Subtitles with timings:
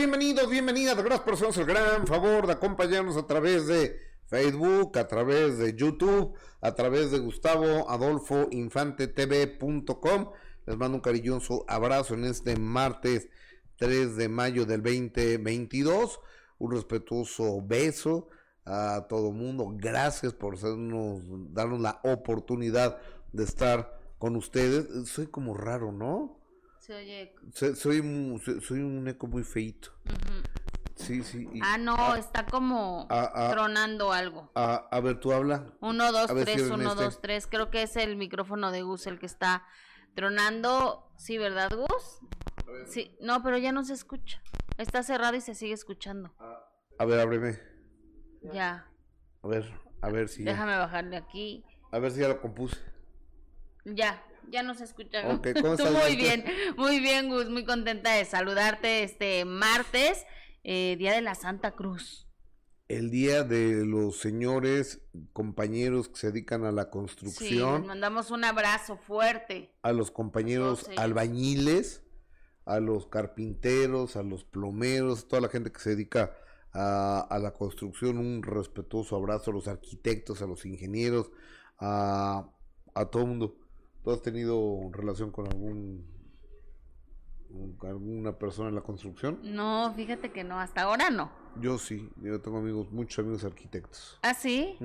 [0.00, 0.96] bienvenidos, bienvenidas.
[0.96, 3.98] Gracias por hacernos el gran favor de acompañarnos a través de
[4.28, 10.30] Facebook, a través de YouTube, a través de Gustavo Adolfo Infante TV.com.
[10.64, 13.28] Les mando un cariñoso abrazo en este martes
[13.76, 16.18] 3 de mayo del 2022.
[16.56, 18.30] Un respetuoso beso
[18.64, 19.70] a todo mundo.
[19.76, 21.20] Gracias por hacernos,
[21.52, 22.96] darnos la oportunidad
[23.32, 25.10] de estar con ustedes.
[25.10, 26.39] Soy como raro, ¿no?
[26.90, 27.32] Se oye.
[27.54, 29.92] Soy, soy, soy un eco muy feito.
[30.96, 31.48] Sí, sí.
[31.62, 33.06] ah, no, está como
[33.52, 34.50] tronando algo.
[34.56, 35.72] A, ver, tú habla.
[35.80, 37.04] Uno, dos, tres, uno, este.
[37.04, 37.46] dos, tres.
[37.46, 39.64] Creo que es el micrófono de Gus el que está
[40.16, 41.12] tronando.
[41.16, 42.18] Sí, ¿verdad, Gus?
[42.88, 44.42] Sí, no, pero ya no se escucha.
[44.76, 46.34] Está cerrado y se sigue escuchando.
[46.98, 47.56] A ver, ábreme.
[48.52, 48.90] Ya.
[49.44, 50.42] A ver, a ver si.
[50.42, 51.64] Déjame bajarle aquí.
[51.92, 52.80] A ver si ya lo compuse.
[53.84, 55.22] Ya, ya no se escucha.
[55.24, 56.44] muy bien,
[56.76, 57.48] muy bien, Gus.
[57.48, 60.26] Muy contenta de saludarte este martes,
[60.64, 62.26] eh, Día de la Santa Cruz.
[62.88, 65.00] El día de los señores
[65.32, 67.82] compañeros que se dedican a la construcción.
[67.82, 69.70] Sí, mandamos un abrazo fuerte.
[69.82, 72.02] A los compañeros albañiles
[72.70, 76.36] a los carpinteros, a los plomeros, toda la gente que se dedica
[76.72, 81.32] a, la construcción, un respetuoso abrazo a los arquitectos, a los ingenieros,
[81.78, 82.48] a,
[82.94, 83.56] a todo el mundo.
[84.02, 86.06] ¿Tú has tenido relación con algún
[87.82, 89.40] alguna persona en la construcción?
[89.42, 91.32] No, fíjate que no, hasta ahora no.
[91.60, 94.18] Yo sí, yo tengo amigos, muchos amigos arquitectos.
[94.22, 94.76] ¿Ah, sí?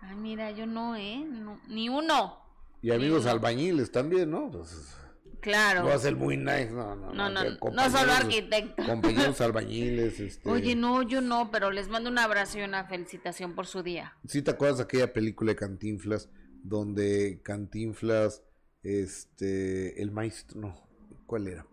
[0.00, 1.24] Ay, mira, yo no, ¿eh?
[1.68, 2.38] ni uno.
[2.82, 4.50] Y amigos albañiles también, ¿no?
[4.50, 4.96] Pues,
[5.42, 5.82] Claro.
[5.82, 7.12] No va a ser muy nice, no, no.
[7.12, 8.84] No, no, no, solo arquitecto.
[8.86, 10.48] Compañeros albañiles, este.
[10.48, 14.14] Oye, no, yo no, pero les mando un abrazo y una felicitación por su día.
[14.24, 16.28] ¿Sí te acuerdas de aquella película de Cantinflas
[16.62, 18.42] donde Cantinflas,
[18.82, 20.88] este, el maestro, no,
[21.26, 21.66] ¿cuál era?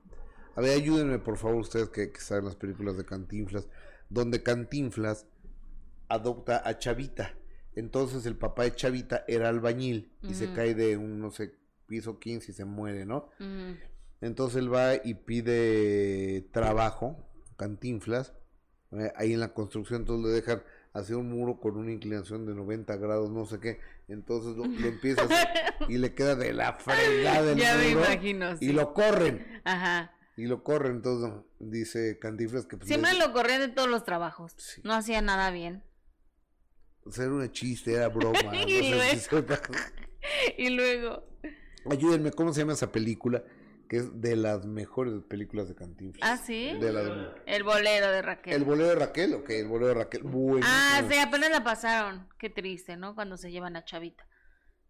[0.56, 3.68] A ver, ayúdenme por favor ustedes que, que saben las películas de Cantinflas,
[4.09, 5.25] donde Cantinflas
[6.08, 7.36] adopta a Chavita.
[7.75, 11.53] Entonces el papá de Chavita era albañil y se cae de un, no sé,
[11.88, 13.30] piso 15 y se muere, ¿no?
[14.22, 17.18] Entonces él va y pide trabajo,
[17.56, 18.34] cantinflas,
[18.92, 20.63] eh, ahí en la construcción, entonces le dejan
[20.94, 25.22] hacer un muro con una inclinación de 90 grados, no sé qué, entonces lo, empieza
[25.22, 25.47] a hacer
[25.88, 28.56] y le queda de la fregada Ya me imagino.
[28.59, 29.62] Y lo corren.
[29.64, 30.16] Ajá.
[30.36, 32.78] Y lo corren, entonces dice Cantinflas que...
[32.78, 34.56] Pues, Siempre lo corrían de todos los trabajos.
[34.84, 35.84] No hacía nada bien.
[37.03, 38.40] O sea, era un chiste, era broma.
[40.58, 41.24] y luego...
[41.90, 43.44] Ayúdenme, ¿cómo se llama esa película?
[43.89, 46.29] Que es de las mejores películas de Cantinflas.
[46.29, 46.69] ¿Ah, sí?
[47.47, 48.53] El bolero de Raquel.
[48.53, 50.22] El bolero de Raquel, ok, el bolero de Raquel.
[50.63, 52.29] Ah, sí, apenas la pasaron.
[52.38, 53.16] Qué triste, ¿no?
[53.16, 54.27] Cuando se llevan a Chavita,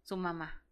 [0.02, 0.62] su mamá.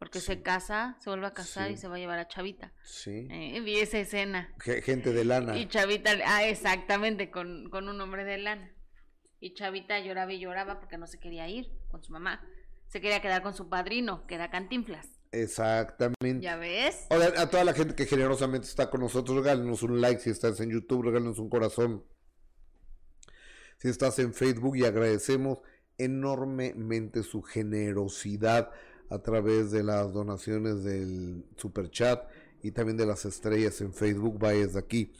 [0.00, 2.72] Porque se casa, se vuelve a casar y se va a llevar a Chavita.
[2.82, 3.28] Sí.
[3.30, 4.52] Eh, vi esa escena.
[4.58, 5.56] gente de lana.
[5.56, 8.74] Y Chavita, ah, exactamente, con, con un hombre de lana.
[9.38, 12.40] Y Chavita lloraba y lloraba porque no se quería ir con su mamá.
[12.88, 15.19] Se quería quedar con su padrino, que era Cantinflas.
[15.32, 16.40] Exactamente.
[16.40, 17.06] ¿Ya ves?
[17.10, 20.70] A toda la gente que generosamente está con nosotros, regálenos un like si estás en
[20.70, 22.04] YouTube, regálenos un corazón
[23.80, 25.58] si estás en Facebook y agradecemos
[25.96, 28.70] enormemente su generosidad
[29.08, 32.28] a través de las donaciones del super chat
[32.62, 34.38] y también de las estrellas en Facebook.
[34.38, 35.12] Vaya desde aquí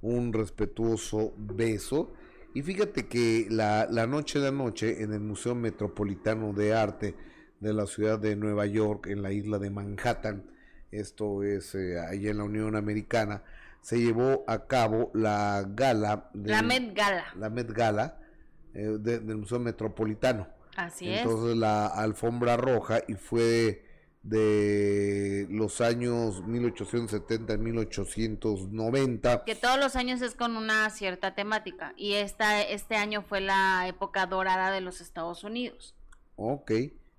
[0.00, 2.12] un respetuoso beso.
[2.54, 7.16] Y fíjate que la, la noche de anoche en el Museo Metropolitano de Arte
[7.60, 10.44] de la ciudad de Nueva York, en la isla de Manhattan,
[10.90, 13.42] esto es eh, ahí en la Unión Americana,
[13.80, 16.30] se llevó a cabo la gala.
[16.34, 17.24] la Met Gala.
[17.36, 18.18] La Met Gala
[18.74, 20.48] eh, del Museo Metropolitano.
[20.76, 21.22] Así es.
[21.22, 23.84] Entonces la alfombra roja y fue
[24.22, 29.44] de los años 1870 y 1890.
[29.44, 33.86] Que todos los años es con una cierta temática y esta, este año fue la
[33.86, 35.94] época dorada de los Estados Unidos.
[36.34, 36.72] Ok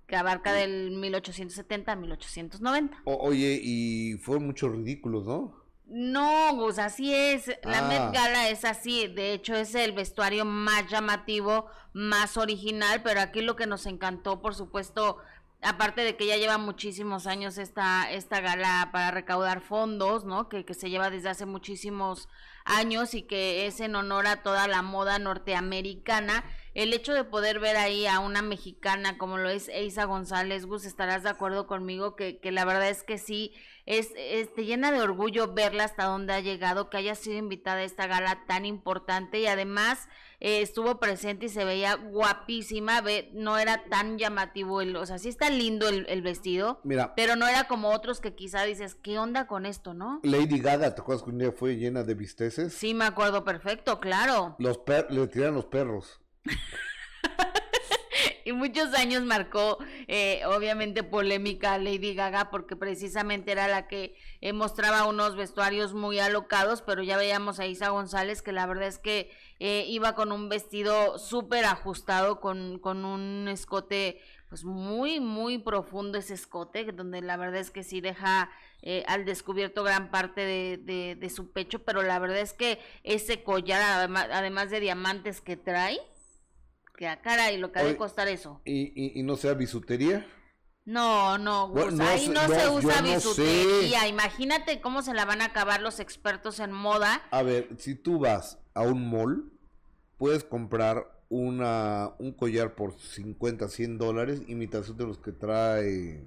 [0.08, 3.02] que abarca del 1870 a 1890.
[3.04, 5.54] oye, y fueron muchos ridículos, ¿no?
[5.86, 7.46] No, pues así es.
[7.62, 8.10] La Met ah.
[8.12, 9.06] Gala es así.
[9.06, 13.02] De hecho, es el vestuario más llamativo, más original.
[13.02, 15.18] Pero aquí lo que nos encantó, por supuesto,
[15.62, 20.48] aparte de que ya lleva muchísimos años esta, esta gala para recaudar fondos, ¿no?
[20.48, 22.28] Que, que se lleva desde hace muchísimos
[22.68, 26.44] años y que es en honor a toda la moda norteamericana
[26.74, 30.84] el hecho de poder ver ahí a una mexicana como lo es Eisa González, Gus,
[30.84, 33.52] estarás de acuerdo conmigo que, que la verdad es que sí,
[33.84, 34.12] es,
[34.54, 38.06] te llena de orgullo verla hasta donde ha llegado, que haya sido invitada a esta
[38.06, 40.08] gala tan importante y además
[40.40, 45.18] eh, estuvo presente y se veía guapísima, ve, no era tan llamativo, el, o sea,
[45.18, 49.18] sí está lindo el, vestido, Mira, pero no era como otros que quizá dices, ¿qué
[49.18, 50.20] onda con esto, no?
[50.22, 52.72] Lady Gaga, ¿te acuerdas que un día fue llena de visteces?
[52.72, 54.56] Sí, me acuerdo perfecto, claro.
[54.58, 56.20] Los per le tiran los perros.
[58.48, 64.54] y muchos años marcó, eh, obviamente, polémica Lady Gaga porque precisamente era la que eh,
[64.54, 68.98] mostraba unos vestuarios muy alocados, pero ya veíamos a Isa González que la verdad es
[68.98, 69.30] que
[69.60, 76.16] eh, iba con un vestido súper ajustado, con, con un escote pues muy, muy profundo
[76.16, 78.50] ese escote, donde la verdad es que sí deja
[78.80, 83.42] eh, al descubierto gran parte de, de, su pecho, pero la verdad es que ese
[83.42, 86.00] collar, además, además de diamantes que trae,
[86.98, 88.60] que a cara y lo que ha de costar eso.
[88.64, 90.26] ¿Y, y, no sea bisutería?
[90.84, 94.08] No, no, ahí no, se usa bisutería.
[94.08, 97.22] Imagínate cómo se la van a acabar los expertos en moda.
[97.30, 99.52] A ver, si tú vas a un mall,
[100.16, 106.26] puedes comprar una, un collar por 50, 100 dólares, imitación de los que trae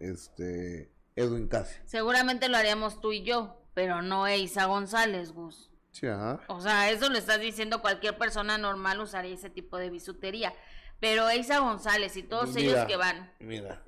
[0.00, 1.76] este Edwin Casi.
[1.84, 5.70] Seguramente lo haríamos tú y yo, pero no Eisa González, Gus.
[5.94, 6.40] Sí, ajá.
[6.48, 10.52] O sea, eso lo estás diciendo, cualquier persona normal usaría ese tipo de bisutería.
[10.98, 13.32] Pero Eisa González y todos ellos que van.
[13.38, 13.80] Mira.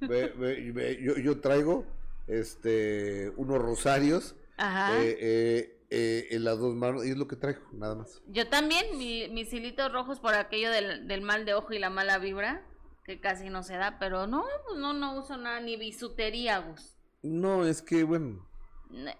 [0.00, 1.86] yo, yo, traigo
[2.26, 4.34] este unos rosarios.
[4.58, 5.02] Ajá.
[5.02, 8.20] Eh, eh, eh, en las dos manos y es lo que traigo, nada más.
[8.26, 12.18] Yo también, mis hilitos rojos por aquello del, del, mal de ojo y la mala
[12.18, 12.62] vibra,
[13.04, 16.96] que casi no se da, pero no, pues no, no uso nada, ni bisutería, Gus.
[17.22, 18.51] No, es que, bueno.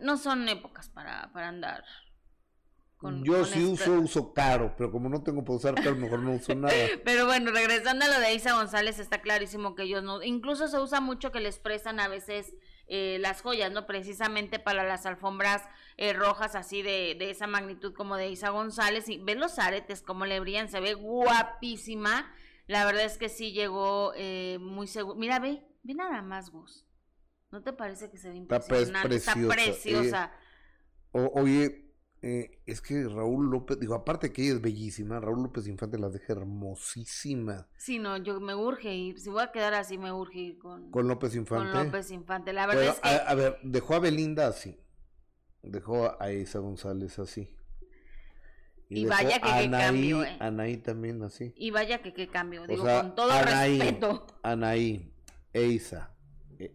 [0.01, 1.85] No son épocas para, para andar.
[2.97, 6.35] Con, Yo sí uso, uso caro, pero como no tengo para usar caro, mejor no
[6.35, 6.73] uso nada.
[7.05, 10.79] pero bueno, regresando a lo de Isa González, está clarísimo que ellos no, incluso se
[10.79, 12.55] usa mucho que les prestan a veces
[12.87, 13.87] eh, las joyas, ¿no?
[13.87, 15.63] Precisamente para las alfombras
[15.97, 19.09] eh, rojas así de, de, esa magnitud como de Isa González.
[19.09, 22.31] Y ve los aretes, como le brillan, se ve guapísima.
[22.67, 25.19] La verdad es que sí llegó eh, muy seguro.
[25.19, 26.87] Mira, ve, ve nada más, Gus.
[27.53, 29.15] ¿No te parece que se ve impresionante?
[29.15, 30.33] Está preciosa.
[31.13, 35.99] oye, eh, es que Raúl López, digo, aparte que ella es bellísima, Raúl López Infante
[35.99, 37.69] la deja hermosísima.
[37.77, 40.91] Sí, no, yo me urge ir, si voy a quedar así, me urge ir con,
[40.91, 41.73] con López Infante.
[41.73, 43.09] Con López Infante, la verdad es que...
[43.09, 44.81] A, ver, dejó a Belinda así,
[45.63, 47.55] dejó a Isa González así.
[48.89, 50.37] Y, vaya que qué cambio, eh.
[50.41, 51.53] Anaí también así.
[51.57, 54.27] Y vaya que qué cambio, digo, con todo respeto.
[54.43, 55.13] Anaí,
[55.53, 55.67] e,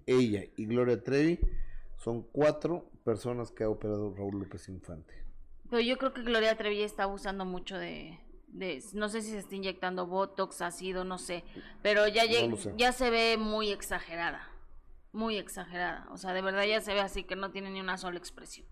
[0.06, 1.40] ella y Gloria Trevi
[1.98, 5.14] son cuatro personas que ha operado Raúl López Infante.
[5.70, 9.40] Pero yo creo que Gloria Trevi está abusando mucho de, de, no sé si se
[9.40, 11.44] está inyectando botox, ácido, no sé,
[11.82, 12.24] pero ya,
[12.78, 14.50] ya se ve muy exagerada,
[15.12, 17.98] muy exagerada, o sea, de verdad ya se ve así que no tiene ni una
[17.98, 18.66] sola expresión.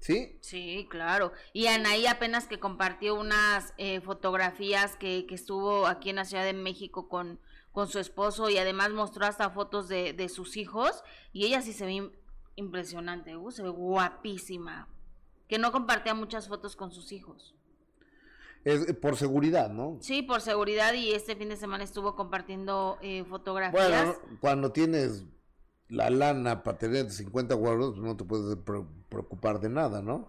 [0.00, 0.38] ¿Sí?
[0.42, 1.32] Sí, claro.
[1.52, 6.44] Y Anaí apenas que compartió unas eh, fotografías que, que, estuvo aquí en la Ciudad
[6.44, 7.40] de México con,
[7.78, 11.72] con su esposo y además mostró hasta fotos de, de sus hijos y ella sí
[11.72, 12.10] se ve
[12.56, 14.88] impresionante, uh, se ve guapísima,
[15.46, 17.54] que no compartía muchas fotos con sus hijos.
[18.64, 19.96] Es por seguridad, ¿no?
[20.00, 23.88] Sí, por seguridad y este fin de semana estuvo compartiendo eh, fotografías.
[23.88, 25.26] Bueno, cuando tienes
[25.88, 28.56] la lana para tener 50 guardos, no te puedes
[29.08, 30.28] preocupar de nada, ¿no?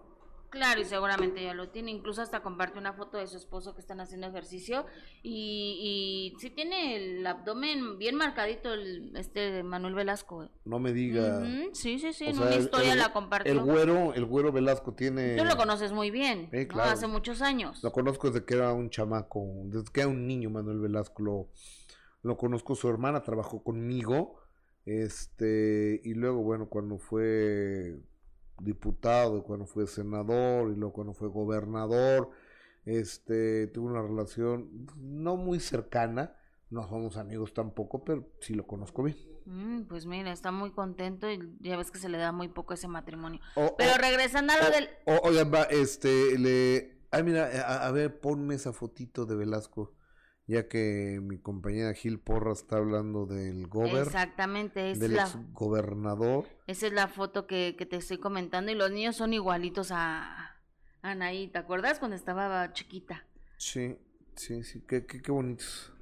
[0.50, 1.92] Claro, y seguramente ya lo tiene.
[1.92, 4.84] Incluso hasta comparte una foto de su esposo que están haciendo ejercicio.
[5.22, 10.44] Y, y sí tiene el abdomen bien marcadito, el, este Manuel Velasco.
[10.44, 10.50] ¿eh?
[10.64, 11.40] No me diga.
[11.72, 13.52] Sí, sí, sí, en una historia la compartió.
[13.52, 15.36] El güero, el güero Velasco tiene.
[15.36, 17.82] Tú lo conoces muy bien, Hace muchos años.
[17.84, 21.22] Lo conozco desde que era un chamaco, desde que era un niño, Manuel Velasco.
[21.22, 21.48] Lo,
[22.22, 24.40] lo conozco, su hermana trabajó conmigo.
[24.84, 28.00] Este, y luego, bueno, cuando fue
[28.62, 32.30] diputado, cuando fue senador y luego cuando fue gobernador,
[32.84, 36.36] este, tuvo una relación no muy cercana,
[36.70, 39.16] no somos amigos tampoco, pero sí lo conozco bien.
[39.46, 42.74] Mm, pues mira, está muy contento y ya ves que se le da muy poco
[42.74, 43.40] ese matrimonio.
[43.76, 44.88] pero regresando a lo del...
[45.24, 47.00] Oigan, va, este, le...
[47.10, 49.92] Ay, mira, a, a, ver, ponme esa fotito de Velasco
[50.50, 54.04] ya que mi compañera Gil Porra está hablando del gober.
[54.04, 56.48] Exactamente, es del la, gobernador.
[56.66, 60.56] Esa es la foto que, que, te estoy comentando y los niños son igualitos a,
[61.02, 63.24] Anaí, ¿te acuerdas cuando estaba chiquita?
[63.58, 63.96] Sí,
[64.34, 65.92] sí, sí, qué, qué, qué bonitos.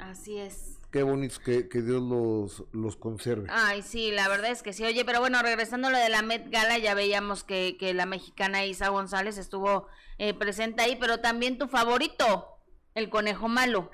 [0.00, 0.80] Así es.
[0.90, 3.46] qué bonitos que, que Dios los, los conserve.
[3.52, 4.84] Ay, sí, la verdad es que sí.
[4.84, 8.06] Oye, pero bueno, regresando a lo de la Met Gala, ya veíamos que, que la
[8.06, 9.86] mexicana Isa González estuvo
[10.18, 12.55] eh, presente ahí, pero también tu favorito,
[12.96, 13.90] el conejo malo.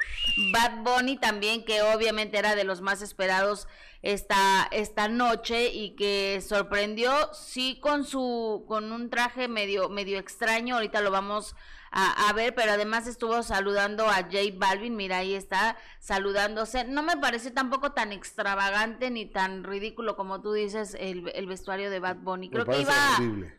[0.53, 3.69] Bad Bunny también, que obviamente era de los más esperados
[4.01, 10.77] esta, esta noche y que sorprendió, sí, con su, con un traje medio, medio extraño,
[10.77, 11.55] ahorita lo vamos
[11.95, 16.85] a, ver, pero además estuvo saludando a J Balvin, mira, ahí está saludándose.
[16.85, 21.91] No me parece tampoco tan extravagante ni tan ridículo como tú dices el, el vestuario
[21.91, 22.49] de Bad Bunny.
[22.49, 22.95] Creo que iba...
[23.19, 23.59] Horrible.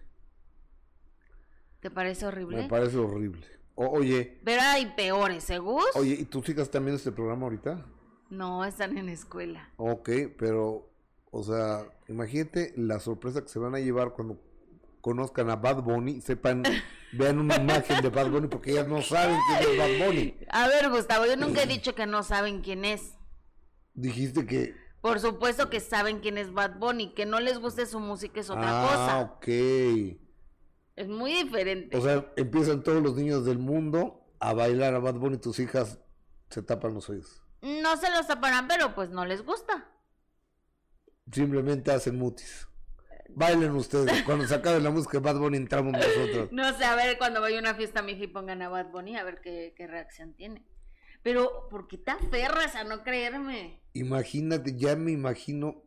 [1.80, 2.58] ¿Te parece horrible?
[2.58, 4.40] Me parece horrible oye.
[4.44, 5.86] Pero hay peores, ¿seguro?
[5.96, 7.86] ¿eh, oye, ¿y tus hijas también este programa ahorita?
[8.30, 9.70] No, están en escuela.
[9.78, 10.90] Ok, pero,
[11.32, 14.42] o sea, imagínate la sorpresa que se van a llevar cuando
[15.02, 16.64] conozcan a Bad Bunny, sepan,
[17.12, 20.38] vean una imagen de Bad Bunny porque ellas no saben quién es Bad Bunny.
[20.50, 23.14] A ver, Gustavo, yo nunca he dicho que no saben quién es.
[23.94, 24.76] Dijiste que...
[25.02, 28.50] Por supuesto que saben quién es Bad Bunny, que no les guste su música es
[28.50, 29.20] otra cosa.
[29.20, 29.48] Ah, ok.
[30.96, 31.98] Es muy diferente.
[31.98, 35.60] O sea, empiezan todos los niños del mundo a bailar a Bad Bunny y tus
[35.60, 36.00] hijas
[36.50, 37.44] se tapan los oídos.
[37.62, 39.90] No se los taparán, pero pues no les gusta.
[41.32, 42.68] Simplemente hacen mutis.
[43.30, 44.22] Bailen ustedes.
[44.26, 46.52] Cuando se acabe la música de Bad Bunny entramos nosotros.
[46.52, 48.92] No sé, a ver cuando vaya a una fiesta mi hija y pongan a Bad
[48.92, 50.64] Bunny a ver qué, reacción tiene.
[51.24, 53.82] Pero, ¿por qué te aferras a no creerme?
[53.94, 55.83] Imagínate, ya me imagino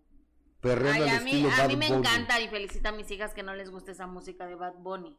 [0.63, 3.71] Ay, a mí, a mí me encanta y felicita a mis hijas que no les
[3.71, 5.17] guste esa música de Bad Bunny.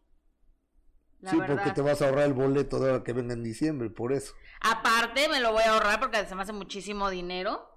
[1.24, 4.14] sí, porque te vas a ahorrar el boleto de ahora que venga en diciembre, por
[4.14, 4.34] eso.
[4.62, 7.70] Aparte, me lo voy a ahorrar porque se me hace muchísimo dinero.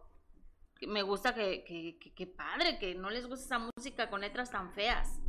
[0.88, 4.72] Me gusta que, que, que, padre, que no les guste esa música con letras tan
[4.72, 5.20] feas.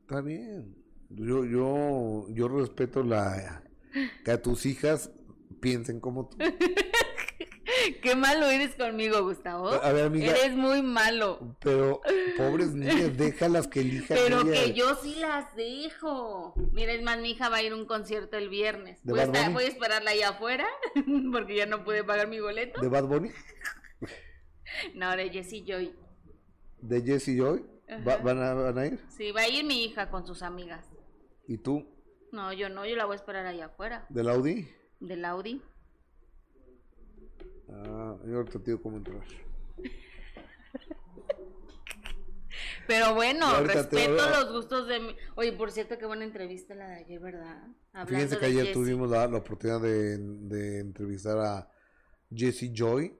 [0.00, 0.74] Está bien.
[1.10, 3.62] Yo, yo, yo respeto la
[4.24, 5.10] que a tus hijas
[5.60, 6.38] piensen como tú.
[8.02, 9.68] Qué malo eres conmigo, Gustavo.
[9.68, 10.32] A ver, amiga.
[10.32, 11.56] Eres muy malo.
[11.60, 12.00] Pero,
[12.36, 14.16] pobres niñas, déjalas que elijan.
[14.16, 16.54] Pero que yo sí las dejo.
[16.72, 19.00] Mira, es más, mi hija va a ir a un concierto el viernes.
[19.04, 20.66] voy, a esperarla ahí afuera,
[21.32, 22.80] porque ya no puede pagar mi boleto.
[22.80, 23.30] ¿De Bad Bunny?
[24.94, 25.94] no, de Jessie Joy.
[26.80, 27.64] ¿De Jessie Joy?
[28.04, 29.00] ¿Van, a, ¿Van a ir?
[29.08, 30.86] Sí, va a ir mi hija con sus amigas.
[31.48, 31.84] ¿Y tú?
[32.30, 34.06] No, yo no, yo la voy a esperar ahí afuera.
[34.08, 34.68] ¿Del Audi?
[35.00, 35.60] Del Audi.
[37.72, 39.22] Ah, yo ahorita te digo cómo entrar.
[42.86, 45.16] Pero bueno, respeto los gustos de mi...
[45.36, 47.68] Oye, por cierto, qué buena entrevista la de ayer, ¿verdad?
[48.06, 51.70] Fíjense que ayer tuvimos la, oportunidad de, entrevistar a
[52.34, 53.16] Jesse Joy.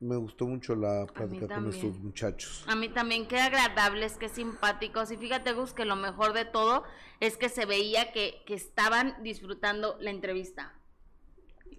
[0.00, 2.64] Me gustó mucho la plática con estos muchachos.
[2.66, 5.10] A mí también, qué agradables, qué simpáticos.
[5.10, 6.84] Y fíjate, Gus, que lo mejor de todo
[7.20, 10.77] es que se veía que, que estaban disfrutando la entrevista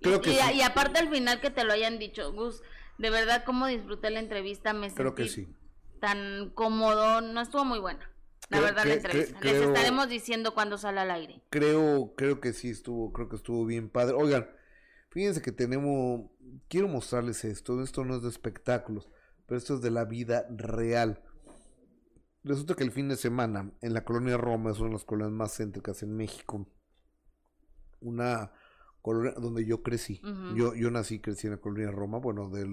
[0.01, 2.61] y, aparte al final que te lo hayan dicho, Gus,
[2.97, 5.47] de verdad cómo disfruté la entrevista, me Creo que sí.
[5.99, 8.09] tan cómodo, no estuvo muy buena.
[8.49, 9.39] La verdad la entrevista.
[9.41, 11.41] Les estaremos diciendo cuando sale al aire.
[11.49, 14.15] Creo, creo que sí estuvo, creo que estuvo bien padre.
[14.15, 14.49] Oigan,
[15.11, 16.31] fíjense que tenemos,
[16.67, 19.09] quiero mostrarles esto, esto no es de espectáculos,
[19.45, 21.21] pero esto es de la vida real.
[22.43, 25.33] Resulta que el fin de semana en la colonia Roma, es una de las colonias
[25.33, 26.67] más céntricas en México,
[27.99, 28.51] una
[29.03, 30.21] donde yo crecí.
[30.55, 32.65] yo, yo nací y crecí en la colonia Roma, bueno, de,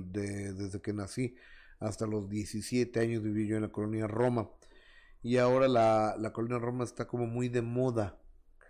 [0.52, 1.34] desde que nací
[1.78, 4.50] hasta los 17 años viví yo en la colonia Roma.
[5.22, 8.18] Y ahora la, la colonia Roma está como muy de moda.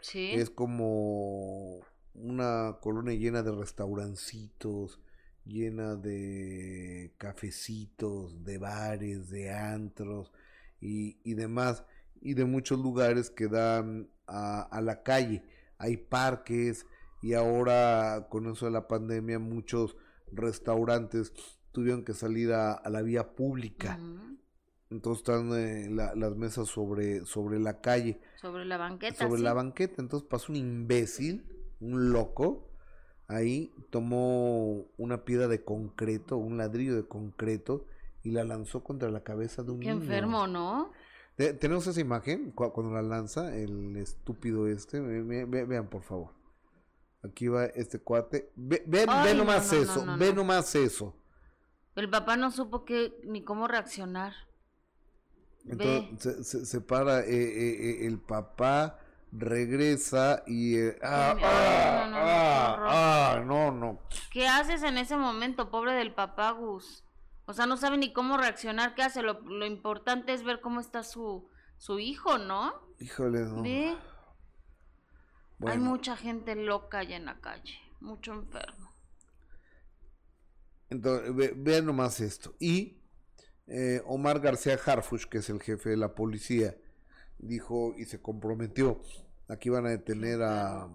[0.00, 0.30] Sí.
[0.32, 1.80] Es como
[2.14, 5.00] una colonia llena de restaurancitos,
[5.44, 10.32] llena de cafecitos, de bares, de antros
[10.80, 11.84] y, y demás.
[12.20, 15.44] Y de muchos lugares que dan a, a la calle.
[15.78, 16.86] Hay parques,
[17.22, 19.96] y ahora con eso de la pandemia muchos
[20.32, 21.32] restaurantes
[21.72, 23.98] tuvieron que salir a, la vía pública.
[24.88, 28.20] Entonces están eh, las mesas sobre, sobre la calle.
[28.36, 29.26] Sobre la banqueta.
[29.26, 30.00] Sobre la banqueta.
[30.00, 31.44] Entonces pasó un imbécil,
[31.80, 32.70] un loco,
[33.26, 37.86] ahí tomó una piedra de concreto, un ladrillo de concreto
[38.22, 40.92] y la lanzó contra la cabeza de un Qué enfermo, ¿no?
[41.36, 45.00] Tenemos esa imagen cuando la lanza el estúpido este.
[45.00, 46.35] vean, por favor.
[47.28, 48.50] Aquí va este cuate.
[48.54, 51.14] Ve, ve, nomás eso, ve nomás eso.
[51.94, 54.34] El papá no supo qué ni cómo reaccionar.
[55.64, 59.00] Entonces se, se, para eh, eh, eh, el papá,
[59.32, 60.78] regresa y...
[61.02, 64.00] ah, ah, ah, ah, no, no.
[64.30, 67.04] ¿Qué haces en ese momento, pobre del papá Gus?
[67.46, 69.22] O sea, no sabe ni cómo reaccionar, ¿qué hace?
[69.22, 72.72] Lo, lo importante es ver cómo está su, su hijo, ¿no?
[73.00, 73.62] Híjole, no.
[73.62, 73.96] Ve.
[75.64, 78.92] Hay mucha gente loca allá en la calle, mucho enfermo.
[80.90, 82.54] Entonces, vean nomás esto.
[82.60, 83.00] Y
[83.66, 86.76] eh, Omar García Harfush, que es el jefe de la policía,
[87.38, 89.00] dijo y se comprometió,
[89.48, 90.88] aquí van a detener a,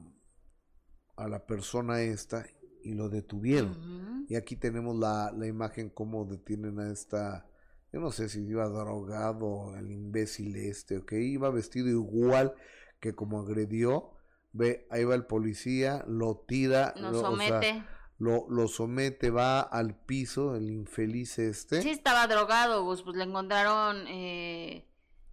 [1.16, 2.46] a la persona esta
[2.84, 4.26] y lo detuvieron.
[4.30, 7.46] Y aquí tenemos la, la imagen cómo detienen a esta,
[7.92, 12.54] yo no sé si iba drogado el imbécil este, ok, iba vestido igual
[13.00, 14.12] que como agredió,
[14.54, 17.84] ve, ahí va el policía, lo tira, lo, somete.
[18.18, 21.82] lo, lo, somete, va al piso, el infeliz este.
[21.82, 24.88] Sí, estaba drogado, pues le encontraron eh,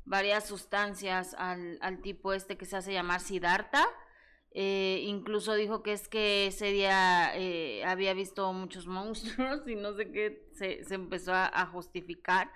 [0.05, 3.87] varias sustancias al, al tipo este que se hace llamar Siddhartha
[4.53, 9.95] eh, incluso dijo que es que ese día eh, había visto muchos monstruos y no
[9.95, 12.51] sé qué, se, se empezó a, justificar.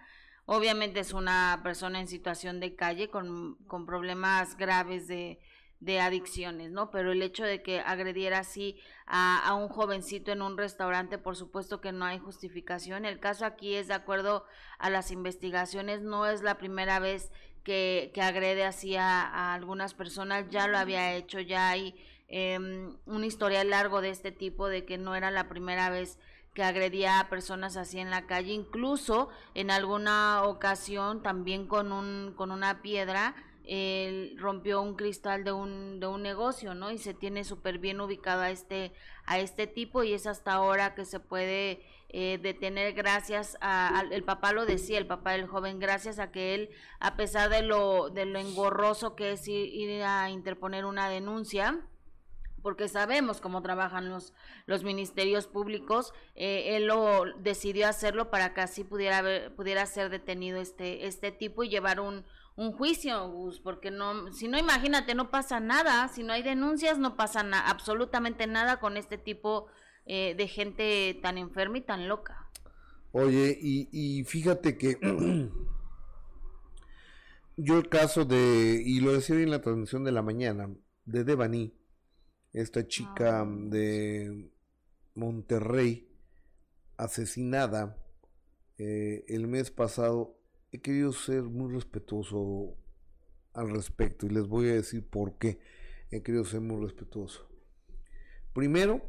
[0.45, 5.39] Obviamente es una persona en situación de calle con, con problemas graves de,
[5.85, 6.91] de, adicciones, ¿no?
[6.91, 11.37] Pero el hecho de que agrediera así a, a, un jovencito en un restaurante, por
[11.37, 13.05] supuesto que no hay justificación.
[13.05, 14.45] El caso aquí es de acuerdo
[14.79, 17.31] a las investigaciones, no es la primera vez
[17.65, 21.95] que, que agrede así a, algunas personas, ya lo había hecho, ya hay
[22.29, 22.59] eh,
[23.07, 26.19] una historia largo de este tipo, de que no era la primera vez
[26.55, 32.35] que agredía a personas así en la calle, incluso en alguna ocasión también con, un,
[32.37, 36.91] con una piedra, él rompió un cristal de un, de un negocio, ¿no?
[36.91, 38.93] Y se tiene súper bien ubicado a este,
[39.25, 44.23] a este tipo y es hasta ahora que se puede eh, detener gracias a, el
[44.25, 48.11] papá lo decía, el papá del joven, gracias a que él, a pesar de lo,
[48.11, 51.81] de lo engorroso que es ir, a interponer una denuncia,
[52.63, 54.35] porque sabemos cómo trabajan los,
[54.67, 60.61] los ministerios públicos, eh, él lo decidió hacerlo para que así pudiera, pudiera ser detenido
[60.61, 62.25] este, este tipo y llevar un,
[62.57, 66.99] un juicio, Gus, porque no, si no, imagínate, no pasa nada, si no hay denuncias,
[66.99, 69.67] no pasa absolutamente nada con este tipo
[70.05, 72.51] eh, de gente tan enferma y tan loca.
[73.13, 74.99] Oye, y, fíjate que
[77.57, 80.71] yo el caso de, y lo decía en la transmisión de la mañana,
[81.05, 81.75] de Devani,
[82.53, 83.47] esta chica ah.
[83.47, 84.51] de
[85.15, 86.09] Monterrey,
[86.97, 87.99] asesinada
[88.79, 90.39] eh, el mes pasado,
[90.73, 92.77] he querido ser muy respetuoso
[93.53, 95.61] al respecto y les voy a decir por qué
[96.11, 97.47] he querido ser muy respetuoso.
[98.55, 99.03] Primero,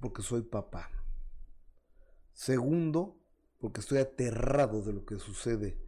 [0.00, 0.90] porque soy papá.
[2.32, 3.22] Segundo,
[3.58, 5.78] porque estoy aterrado de lo que sucede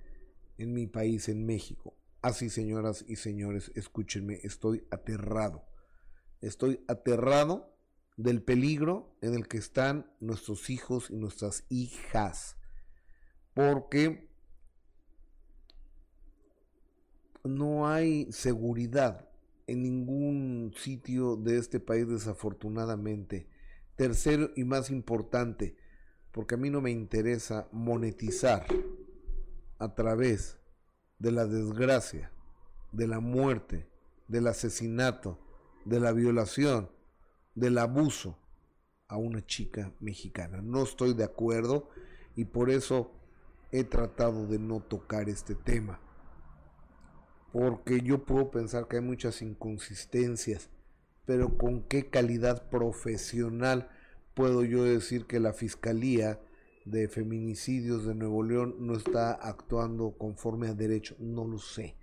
[0.59, 1.97] en mi país, en México.
[2.21, 5.65] Así, señoras y señores, escúchenme, estoy aterrado.
[6.43, 7.75] Estoy aterrado
[8.17, 12.57] del peligro en el que están nuestros hijos y nuestras hijas.
[13.55, 14.29] Porque
[17.45, 19.29] no hay seguridad
[19.67, 23.49] en ningún sitio de este país, desafortunadamente.
[23.97, 25.77] Tercero y más importante,
[26.31, 28.67] porque a mí no me interesa monetizar
[29.79, 30.59] a través
[31.19, 32.33] de la desgracia,
[32.91, 33.89] de la muerte,
[34.29, 35.39] del asesinato,
[35.85, 36.91] de la violación,
[37.55, 38.39] del abuso
[39.09, 40.63] a una chica mexicana.
[40.63, 41.91] No estoy de acuerdo
[42.35, 43.13] y por eso
[43.73, 46.01] he tratado de no tocar este tema.
[47.53, 50.71] Porque yo puedo pensar que hay muchas inconsistencias
[51.25, 53.89] pero con qué calidad profesional
[54.35, 56.41] puedo yo decir que la Fiscalía
[56.85, 61.15] de Feminicidios de Nuevo León no está actuando conforme a derecho.
[61.19, 61.97] No lo sé.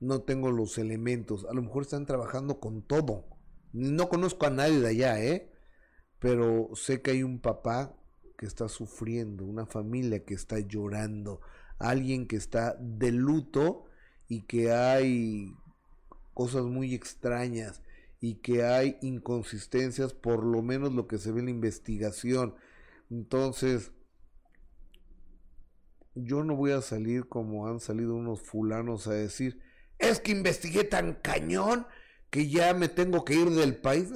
[0.00, 1.46] No tengo los elementos.
[1.48, 3.26] A lo mejor están trabajando con todo.
[3.72, 5.52] No conozco a nadie de allá, ¿eh?
[6.18, 7.96] Pero sé que hay un papá
[8.36, 11.40] que está sufriendo, una familia que está llorando,
[11.78, 13.86] alguien que está de luto
[14.28, 15.54] y que hay
[16.34, 17.82] cosas muy extrañas
[18.20, 22.54] y que hay inconsistencias, por lo menos lo que se ve en la investigación.
[23.10, 23.92] Entonces,
[26.14, 29.60] yo no voy a salir como han salido unos fulanos a decir,
[29.98, 31.86] es que investigué tan cañón
[32.30, 34.10] que ya me tengo que ir del país.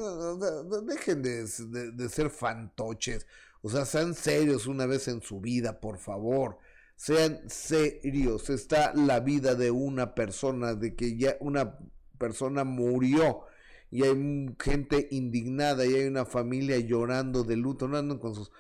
[0.87, 3.27] Dejen de, de, ser fantoches.
[3.63, 6.59] O sea, sean serios una vez en su vida, por favor.
[6.97, 8.51] Sean serios.
[8.51, 11.79] Está la vida de una persona, de que ya una
[12.19, 13.45] persona murió
[13.91, 18.53] y hay gente indignada y hay una familia llorando de luto, no andan con sus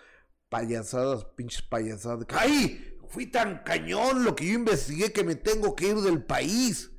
[0.49, 2.27] payasadas, pinches payasadas.
[2.31, 2.97] ¡Ay!
[3.09, 6.91] Fui tan cañón lo que yo investigué que me tengo que ir del país.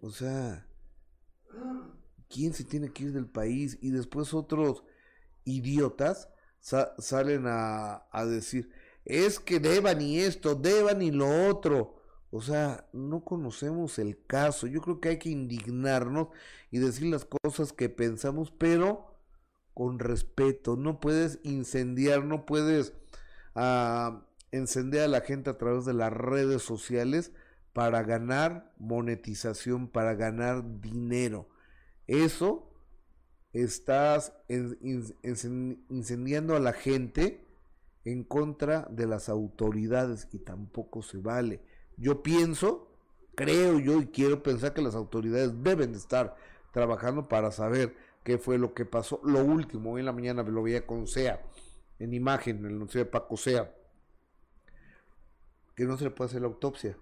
[0.00, 0.68] O sea,
[2.28, 3.78] ¿quién se tiene que ir del país?
[3.80, 4.84] Y después otros
[5.48, 6.28] idiotas
[6.60, 8.70] salen a, decir,
[9.04, 11.96] es que deban y esto, deban y lo otro.
[12.30, 14.66] O sea, no conocemos el caso.
[14.66, 16.28] Yo creo que hay que indignarnos
[16.70, 19.14] y decir las cosas que pensamos, pero
[19.72, 22.92] con respeto, no puedes incendiar, no puedes
[23.54, 24.18] uh,
[24.50, 27.32] encender a la gente a través de las redes sociales
[27.72, 31.48] para ganar monetización, para ganar dinero.
[32.08, 32.67] Eso
[33.52, 34.32] estás
[35.88, 37.44] incendiando a la gente
[38.04, 41.60] en contra de las autoridades y tampoco se vale.
[41.96, 42.88] Yo pienso,
[43.34, 46.36] creo yo y quiero pensar que las autoridades deben de estar
[46.72, 49.20] trabajando para saber qué fue lo que pasó.
[49.24, 51.42] Lo último, hoy en la mañana lo veía con SEA,
[51.98, 53.74] en imagen, en el anuncio de Paco SEA,
[55.74, 56.96] que no se le puede hacer la autopsia,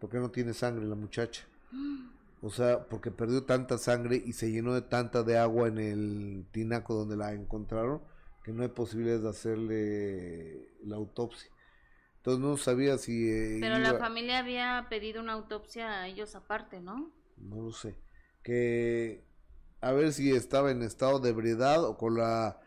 [0.00, 1.44] porque no tiene sangre la muchacha.
[2.42, 6.46] O sea, porque perdió tanta sangre y se llenó de tanta de agua en el
[6.50, 8.02] tinaco donde la encontraron,
[8.42, 11.48] que no hay posibilidades de hacerle la autopsia.
[12.16, 13.30] Entonces no sabía si...
[13.30, 17.12] Eh, Pero la familia había pedido una autopsia a ellos aparte, ¿no?
[17.36, 17.96] No lo sé.
[18.42, 19.24] Que
[19.80, 22.58] a ver si estaba en estado de ebriedad o con la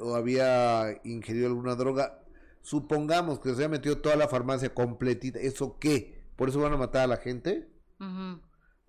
[0.00, 2.20] o había ingerido alguna droga.
[2.62, 5.38] Supongamos que se había metido toda la farmacia completita.
[5.38, 6.22] ¿Eso qué?
[6.36, 7.68] ¿Por eso van a matar a la gente?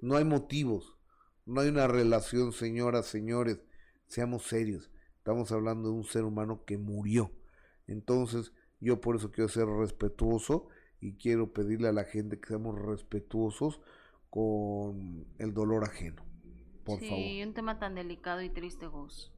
[0.03, 0.97] No hay motivos.
[1.45, 3.63] No hay una relación, señoras, señores.
[4.07, 4.91] Seamos serios.
[5.15, 7.31] Estamos hablando de un ser humano que murió.
[7.87, 10.67] Entonces, yo por eso quiero ser respetuoso
[10.99, 13.79] y quiero pedirle a la gente que seamos respetuosos
[14.29, 16.21] con el dolor ajeno.
[16.83, 17.17] Por favor.
[17.17, 19.31] Sí, un tema tan delicado y triste, Gus.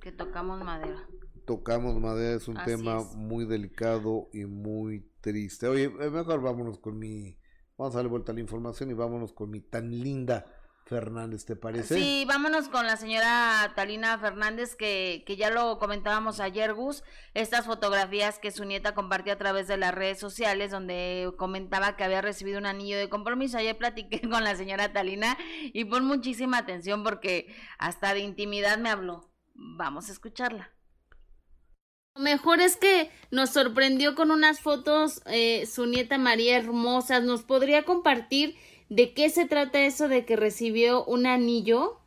[0.00, 1.04] Que tocamos madera.
[1.46, 5.66] Tocamos madera es un tema muy delicado y muy triste.
[5.66, 7.38] Oye, eh, mejor vámonos con mi
[7.78, 10.44] Vamos a darle vuelta a la información y vámonos con mi tan linda
[10.84, 11.94] Fernández, ¿te parece?
[11.94, 17.66] Sí, vámonos con la señora Talina Fernández, que, que ya lo comentábamos ayer, Gus, estas
[17.66, 22.20] fotografías que su nieta compartió a través de las redes sociales, donde comentaba que había
[22.20, 23.58] recibido un anillo de compromiso.
[23.58, 28.90] Ayer platiqué con la señora Talina y pon muchísima atención porque hasta de intimidad me
[28.90, 29.30] habló.
[29.54, 30.72] Vamos a escucharla
[32.18, 37.22] mejor es que nos sorprendió con unas fotos eh, su nieta María hermosas.
[37.22, 38.54] ¿Nos podría compartir
[38.88, 42.00] de qué se trata eso de que recibió un anillo?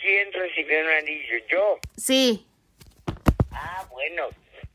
[0.00, 1.36] ¿Quién recibió un anillo?
[1.50, 1.78] ¿Yo?
[1.96, 2.46] Sí.
[3.50, 4.28] Ah, bueno.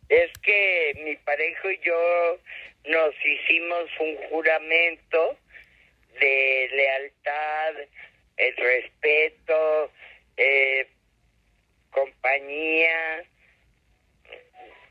[0.09, 2.37] Es que mi pareja y yo
[2.85, 5.37] nos hicimos un juramento
[6.19, 7.75] de lealtad,
[8.35, 9.91] el respeto,
[10.35, 10.89] eh,
[11.91, 13.23] compañía,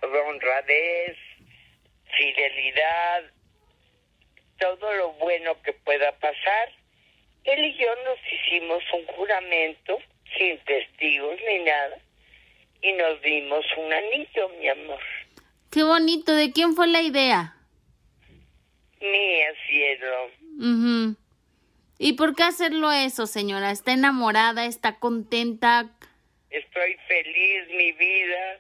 [0.03, 1.17] honradez,
[2.17, 3.25] fidelidad,
[4.59, 6.73] todo lo bueno que pueda pasar.
[7.45, 9.99] Él y yo nos hicimos un juramento
[10.37, 11.99] sin testigos ni nada
[12.83, 15.01] y nos dimos un anillo, mi amor.
[15.71, 16.35] Qué bonito.
[16.35, 17.57] ¿De quién fue la idea?
[19.01, 21.17] Mía, cielo.
[21.99, 23.71] ¿Y por qué hacerlo eso, señora?
[23.71, 24.67] ¿Está enamorada?
[24.67, 25.91] ¿Está contenta?
[26.51, 28.59] Estoy feliz, mi vida.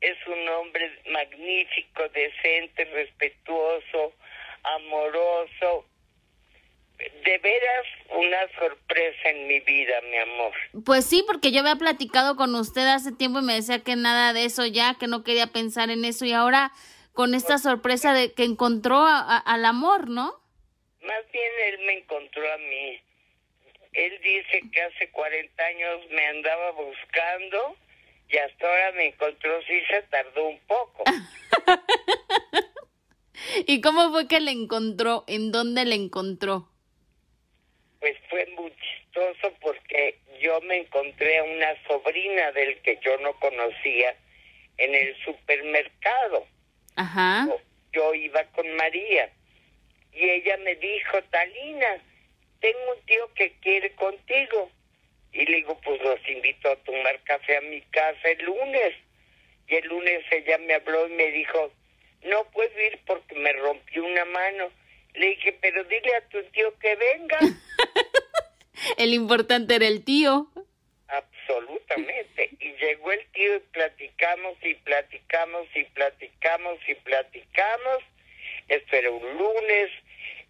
[0.00, 4.14] Es un hombre magnífico, decente, respetuoso,
[4.62, 5.86] amoroso.
[7.24, 10.52] De veras una sorpresa en mi vida, mi amor.
[10.84, 14.34] Pues sí, porque yo había platicado con usted hace tiempo y me decía que nada
[14.34, 16.72] de eso ya, que no quería pensar en eso y ahora
[17.12, 20.40] con esta sorpresa de que encontró al amor, ¿no?
[21.02, 23.00] Más bien él me encontró a mí.
[23.92, 27.76] Él dice que hace 40 años me andaba buscando
[28.30, 31.04] y hasta ahora me encontró, sí se tardó un poco.
[33.66, 35.24] ¿Y cómo fue que le encontró?
[35.26, 36.68] ¿En dónde le encontró?
[37.98, 43.32] Pues fue muy chistoso porque yo me encontré a una sobrina del que yo no
[43.34, 44.16] conocía
[44.78, 46.46] en el supermercado.
[46.96, 47.48] Ajá.
[47.92, 49.30] Yo iba con María
[50.12, 51.98] y ella me dijo, Talina,
[52.60, 54.70] tengo un tío que quiere contigo.
[55.32, 58.94] Y le digo, pues los invito a tomar café a mi casa el lunes.
[59.68, 61.72] Y el lunes ella me habló y me dijo,
[62.24, 64.70] no puedo ir porque me rompió una mano.
[65.14, 67.38] Le dije, pero dile a tu tío que venga.
[68.98, 70.48] el importante era el tío.
[71.08, 72.50] Absolutamente.
[72.58, 77.98] Y llegó el tío y platicamos y platicamos y platicamos y platicamos.
[78.68, 79.90] Esto era un lunes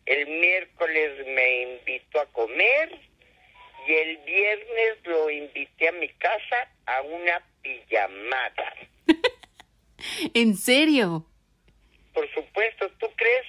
[0.06, 2.98] el miércoles me invitó a comer
[3.90, 8.74] y el viernes lo invité a mi casa a una pijamada.
[10.34, 11.26] ¿En serio?
[12.14, 13.46] Por supuesto, ¿tú crees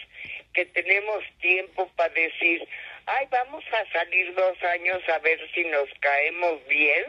[0.54, 2.68] que tenemos tiempo para decir,
[3.06, 7.06] ay, vamos a salir dos años a ver si nos caemos bien?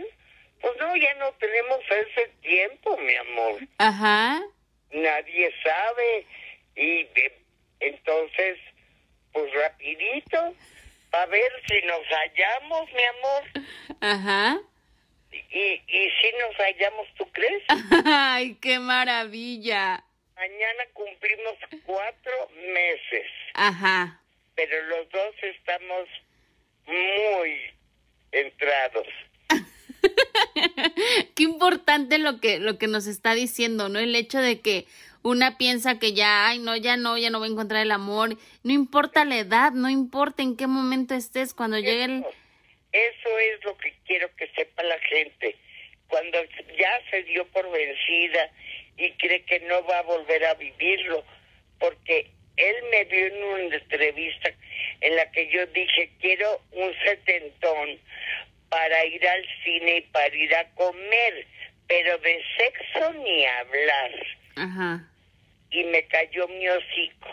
[0.60, 3.60] Pues no, ya no tenemos ese tiempo, mi amor.
[3.78, 4.42] Ajá.
[4.90, 6.26] Nadie sabe.
[6.76, 7.38] Y eh,
[7.80, 8.58] entonces
[9.32, 10.54] pues rapidito,
[11.12, 13.66] para ver si nos hallamos, mi amor.
[14.00, 14.60] Ajá.
[15.30, 17.62] Y, y si nos hallamos, ¿tú crees?
[18.06, 20.02] Ay, qué maravilla.
[20.34, 23.26] Mañana cumplimos cuatro meses.
[23.54, 24.20] Ajá.
[24.54, 26.08] Pero los dos estamos
[26.86, 27.60] muy
[28.32, 29.06] entrados.
[31.34, 33.98] Qué importante lo que, lo que nos está diciendo, ¿no?
[33.98, 34.86] El hecho de que
[35.22, 38.36] una piensa que ya, ay, no, ya no, ya no voy a encontrar el amor.
[38.64, 42.24] No importa la edad, no importa en qué momento estés, cuando llegue el...
[42.92, 45.56] Eso es lo que quiero que sepa la gente.
[46.08, 46.38] Cuando
[46.78, 48.50] ya se dio por vencida
[48.98, 51.24] y cree que no va a volver a vivirlo,
[51.78, 54.52] porque él me vio en una entrevista
[55.00, 57.98] en la que yo dije, quiero un setentón
[58.72, 61.46] para ir al cine y para ir a comer,
[61.86, 64.26] pero de sexo ni hablar.
[64.56, 65.10] Ajá.
[65.70, 67.28] Y me cayó mi hocico.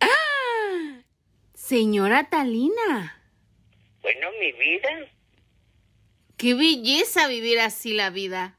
[0.00, 1.00] ¡Ah!
[1.54, 3.22] Señora Talina.
[4.00, 5.06] Bueno, mi vida.
[6.36, 8.58] Qué belleza vivir así la vida.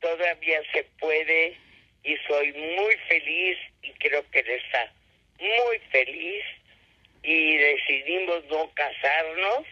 [0.00, 1.56] Todavía se puede
[2.04, 4.92] y soy muy feliz y creo que él está
[5.38, 6.44] muy feliz
[7.22, 9.66] y decidimos no casarnos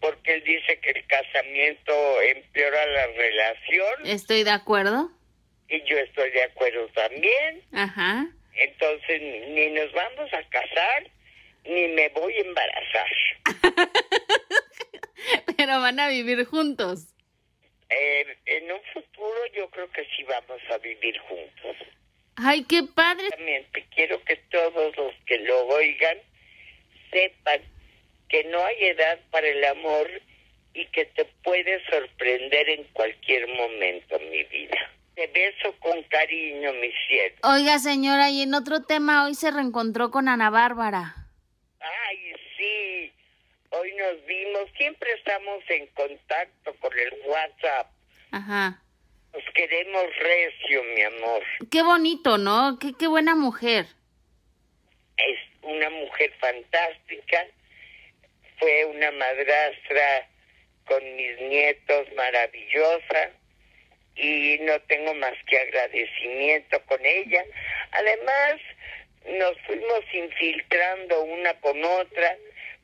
[0.00, 4.06] porque él dice que el casamiento empeora la relación.
[4.06, 5.10] Estoy de acuerdo.
[5.68, 7.62] Y yo estoy de acuerdo también.
[7.72, 8.26] Ajá.
[8.54, 11.10] Entonces ni nos vamos a casar
[11.64, 13.06] ni me voy a embarazar.
[15.56, 17.12] Pero van a vivir juntos.
[17.88, 21.76] Eh, en un futuro yo creo que sí vamos a vivir juntos.
[22.36, 23.28] Ay, qué padre.
[23.30, 26.18] También quiero que todos los que lo oigan
[27.10, 27.60] sepan
[28.28, 30.08] que no hay edad para el amor
[30.74, 34.76] y que te puede sorprender en cualquier momento, mi vida.
[35.14, 37.36] Te beso con cariño, mi cielo.
[37.44, 41.14] Oiga, señora, y en otro tema, hoy se reencontró con Ana Bárbara.
[41.80, 43.12] Ay, sí.
[43.70, 44.68] Hoy nos vimos.
[44.76, 47.90] Siempre estamos en contacto con el WhatsApp.
[48.32, 48.82] Ajá.
[49.32, 51.42] Nos queremos recio, mi amor.
[51.70, 52.78] Qué bonito, ¿no?
[52.78, 53.86] Qué, qué buena mujer.
[55.16, 57.46] Es una mujer fantástica.
[58.58, 60.28] Fue una madrastra
[60.86, 63.30] con mis nietos maravillosa
[64.14, 67.44] y no tengo más que agradecimiento con ella.
[67.92, 68.60] Además,
[69.38, 72.36] nos fuimos infiltrando una con otra.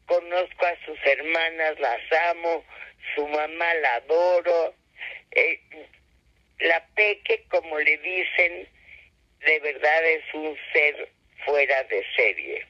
[0.07, 2.65] Conozco a sus hermanas, las amo,
[3.15, 4.75] su mamá la adoro.
[5.31, 5.61] Eh,
[6.59, 8.69] la Peque, como le dicen,
[9.41, 11.09] de verdad es un ser
[11.45, 12.67] fuera de serie.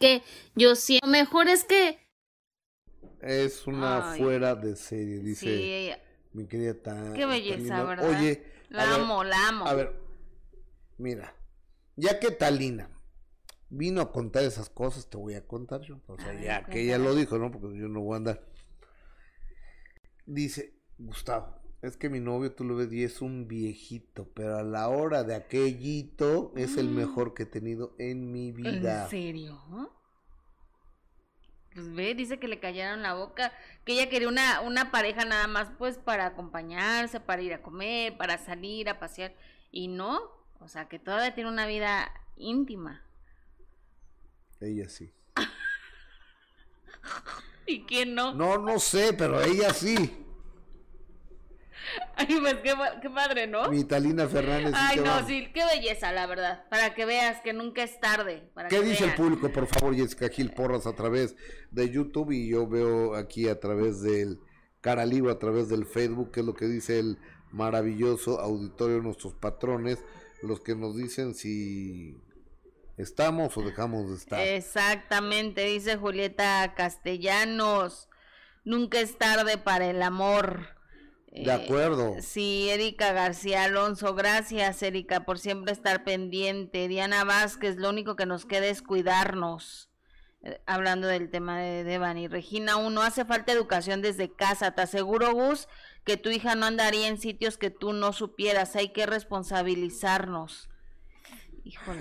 [0.00, 0.20] Que
[0.54, 1.98] yo lo mejor es que...
[3.22, 4.20] Es una Ay.
[4.20, 6.00] fuera de serie, dice Sí, ella-
[6.32, 7.12] mi querida Tan.
[7.14, 7.84] Qué belleza, Talina.
[7.84, 8.08] ¿verdad?
[8.10, 9.66] Oye, La ver, amo, la amo.
[9.66, 9.92] A ver,
[10.98, 11.34] mira,
[11.96, 12.88] ya que Talina
[13.68, 16.00] vino a contar esas cosas, te voy a contar yo.
[16.06, 17.50] O sea, ya que ella lo dijo, ¿no?
[17.50, 18.46] Porque yo no voy a andar.
[20.26, 24.62] Dice, Gustavo, es que mi novio tú lo ves y es un viejito, pero a
[24.62, 26.94] la hora de aquellito es el Mm.
[26.94, 29.04] mejor que he tenido en mi vida.
[29.04, 29.60] ¿En serio?
[31.74, 33.52] Pues ve, dice que le callaron la boca,
[33.84, 38.16] que ella quería una, una pareja nada más pues para acompañarse, para ir a comer,
[38.16, 39.34] para salir a pasear,
[39.70, 40.20] y no,
[40.58, 43.04] o sea que todavía tiene una vida íntima.
[44.60, 45.12] Ella sí.
[47.66, 48.34] ¿Y quién no?
[48.34, 50.26] No, no sé, pero ella sí.
[52.16, 53.70] Ay, pues qué, pa- qué padre, ¿no?
[53.70, 54.72] Mi Talina Fernández.
[54.76, 58.50] Ay, no, sí, qué belleza, la verdad, para que veas que nunca es tarde.
[58.54, 61.34] Para ¿Qué que dice el público, por favor, Jessica Gil Porras, a través
[61.70, 64.38] de YouTube y yo veo aquí a través del
[64.80, 67.18] Cara Libre, a través del Facebook, que es lo que dice el
[67.50, 69.98] maravilloso auditorio de nuestros patrones,
[70.42, 72.16] los que nos dicen si
[72.96, 74.40] estamos o dejamos de estar.
[74.40, 78.08] Exactamente, dice Julieta Castellanos.
[78.64, 80.79] Nunca es tarde para el amor.
[81.30, 82.16] De Eh, acuerdo.
[82.20, 86.88] Sí, Erika García Alonso, gracias Erika por siempre estar pendiente.
[86.88, 89.90] Diana Vázquez, lo único que nos queda es cuidarnos.
[90.42, 92.26] Eh, hablando del tema de Devani.
[92.26, 94.74] Regina 1, hace falta educación desde casa.
[94.74, 95.68] Te aseguro, Gus,
[96.04, 98.74] que tu hija no andaría en sitios que tú no supieras.
[98.74, 100.68] Hay que responsabilizarnos.
[101.64, 102.00] Híjole.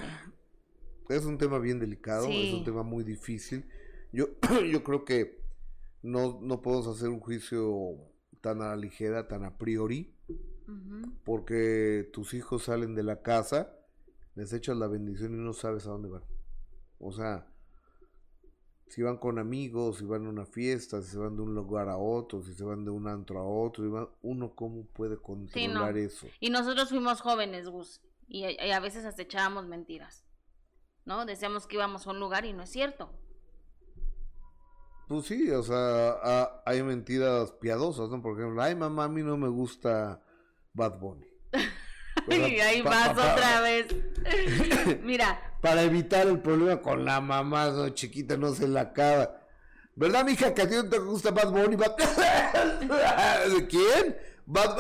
[1.10, 3.68] Es un tema bien delicado, es un tema muy difícil.
[4.12, 4.28] Yo,
[4.72, 5.44] yo creo que
[6.02, 7.96] no, no podemos hacer un juicio
[8.42, 10.14] tan a la ligera, tan a priori.
[11.26, 13.76] Porque tus hijos salen de la casa,
[14.36, 16.24] les echas la bendición y no sabes a dónde van.
[17.00, 17.48] O sea,
[18.88, 21.90] si van con amigos, si van a una fiesta, si se van de un lugar
[21.90, 26.28] a otro, si se van de un antro a otro, uno cómo puede controlar eso.
[26.40, 30.24] Y nosotros fuimos jóvenes, Gus, y a veces hasta echábamos mentiras,
[31.06, 31.26] ¿no?
[31.26, 33.12] Decíamos que íbamos a un lugar y no es cierto.
[35.10, 38.22] Pues sí, o sea, hay mentiras piadosas, ¿no?
[38.22, 40.22] Por ejemplo, ay mamá, a mí no me gusta
[40.72, 41.26] Bad Bunny.
[42.30, 43.88] y ahí vas otra vez.
[45.02, 45.58] Mira.
[45.62, 47.90] Para evitar el problema con la mamá, ¿no?
[47.90, 49.42] chiquita, no se la acaba.
[49.96, 51.76] ¿Verdad, mija, que a ti no te gusta Bad Bunny?
[51.76, 54.16] ¿De quién?
[54.46, 54.78] Bad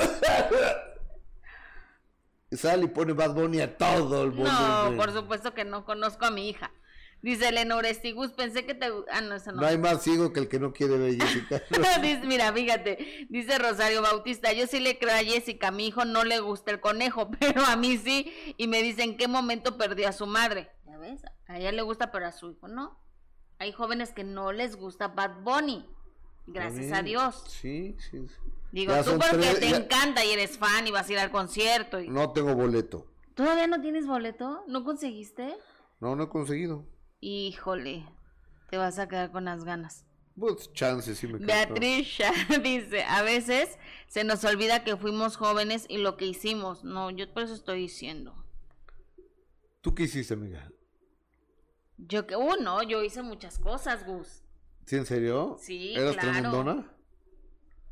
[2.52, 4.52] Sale y pone Bad Bunny a todo el mundo.
[4.52, 6.72] No, por supuesto que no conozco a mi hija.
[7.22, 8.86] Dice Lenore Orestigus, pensé que te...
[9.12, 9.62] Ah, no, eso no.
[9.62, 11.62] No hay más ciego que el que no quiere ver Jessica.
[12.02, 16.06] dice, mira, fíjate, dice Rosario Bautista, yo sí le creo a Jessica, a mi hijo
[16.06, 18.32] no le gusta el conejo, pero a mí sí.
[18.58, 20.72] Y me dice, ¿en qué momento perdió a su madre?
[20.86, 22.98] Ya ves, a ella le gusta, pero a su hijo no.
[23.58, 25.86] Hay jóvenes que no les gusta Bad Bunny.
[26.48, 27.44] Gracias a Dios.
[27.48, 28.36] Sí, sí, sí.
[28.72, 32.00] Digo, tú porque te encanta y eres fan y vas a ir al concierto.
[32.00, 32.08] Y...
[32.08, 33.06] No tengo boleto.
[33.34, 34.64] ¿Todavía no tienes boleto?
[34.68, 35.56] ¿No conseguiste?
[36.00, 36.86] No, no he conseguido.
[37.22, 38.06] Híjole,
[38.70, 40.06] te vas a quedar con las ganas.
[40.38, 42.18] Pues chances sí me Beatriz
[42.64, 43.78] dice, a veces
[44.08, 46.86] se nos olvida que fuimos jóvenes y lo que hicimos.
[46.86, 48.34] No, yo por eso estoy diciendo.
[49.82, 50.72] ¿Tú qué hiciste, amiga?
[51.98, 54.44] Yo que, uh, no, yo hice muchas cosas, Gus.
[54.86, 55.58] ¿Sí, en serio?
[55.60, 56.90] Sí, ¿Eras tremendona?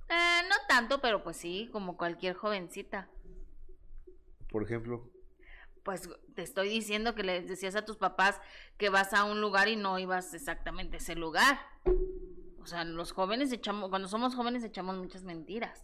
[0.10, 3.10] Eh, no tanto, pero pues sí, como cualquier jovencita.
[4.50, 5.12] Por ejemplo
[5.88, 8.42] pues te estoy diciendo que les decías a tus papás
[8.78, 11.58] que vas a un lugar y no ibas exactamente a ese lugar.
[12.60, 15.80] O sea, los jóvenes echamos, cuando somos jóvenes echamos muchas mentiras.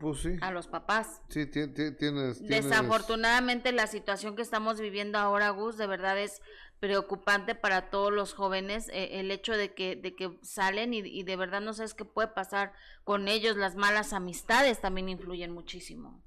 [0.00, 0.38] Pues sí.
[0.40, 1.20] A los papás.
[1.28, 6.40] Sí, tienes, Desafortunadamente la situación que estamos viviendo ahora, Gus, de verdad es
[6.80, 11.22] preocupante para todos los jóvenes eh, el hecho de que, de que salen y, y,
[11.24, 12.72] de verdad no sabes qué puede pasar
[13.04, 13.58] con ellos.
[13.58, 16.23] Las malas amistades también influyen muchísimo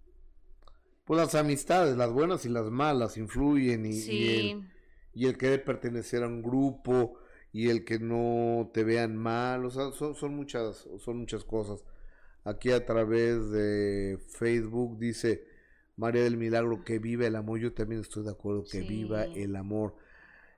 [1.07, 3.97] pues las amistades, las buenas y las malas influyen y,
[5.13, 7.17] y, el, querer pertenecer a un grupo
[7.53, 11.85] y el que no te vean mal, o sea, son, muchas, son muchas cosas.
[12.43, 15.45] Aquí a través de Facebook dice
[15.95, 19.55] María del Milagro que viva el amor, yo también estoy de acuerdo que viva el
[19.55, 19.95] amor.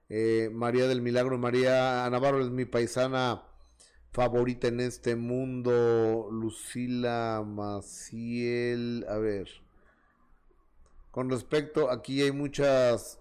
[0.09, 3.43] Eh, María del Milagro, María Navarro es mi paisana
[4.11, 9.68] favorita en este mundo, Lucila Maciel, a ver.
[11.19, 13.19] Con respecto, aquí hay muchas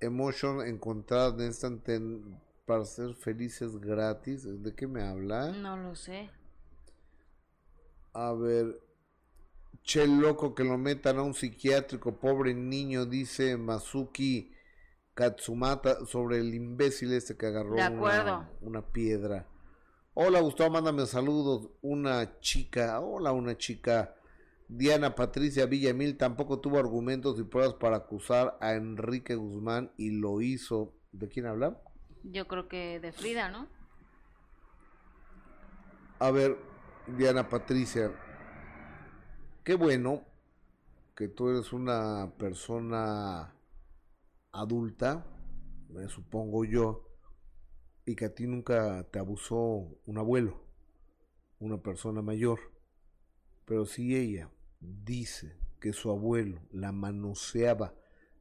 [0.00, 2.02] emotions encontradas en este
[2.66, 4.42] para ser felices gratis.
[4.44, 5.52] ¿De qué me habla?
[5.52, 6.28] No lo sé.
[8.14, 8.80] A ver,
[9.84, 14.52] che loco que lo metan a un psiquiátrico, pobre niño, dice Masuki
[15.14, 19.46] Katsumata sobre el imbécil este que agarró una, una, piedra.
[20.14, 21.70] Hola Gustavo, mándame saludos.
[21.80, 24.16] Una chica, hola una chica
[24.68, 30.40] Diana Patricia Villamil tampoco tuvo argumentos y pruebas para acusar a Enrique Guzmán y lo
[30.40, 30.94] hizo.
[31.12, 31.80] ¿De quién habla?
[32.24, 33.68] Yo creo que de Frida, ¿no?
[36.18, 36.56] A ver,
[37.06, 38.10] Diana Patricia,
[39.62, 40.24] qué bueno
[41.14, 43.54] que tú eres una persona
[44.52, 45.26] adulta,
[45.88, 47.10] me supongo yo,
[48.06, 49.56] y que a ti nunca te abusó
[50.06, 50.64] un abuelo,
[51.58, 52.73] una persona mayor.
[53.64, 54.50] Pero si ella
[54.80, 57.94] dice que su abuelo la manoseaba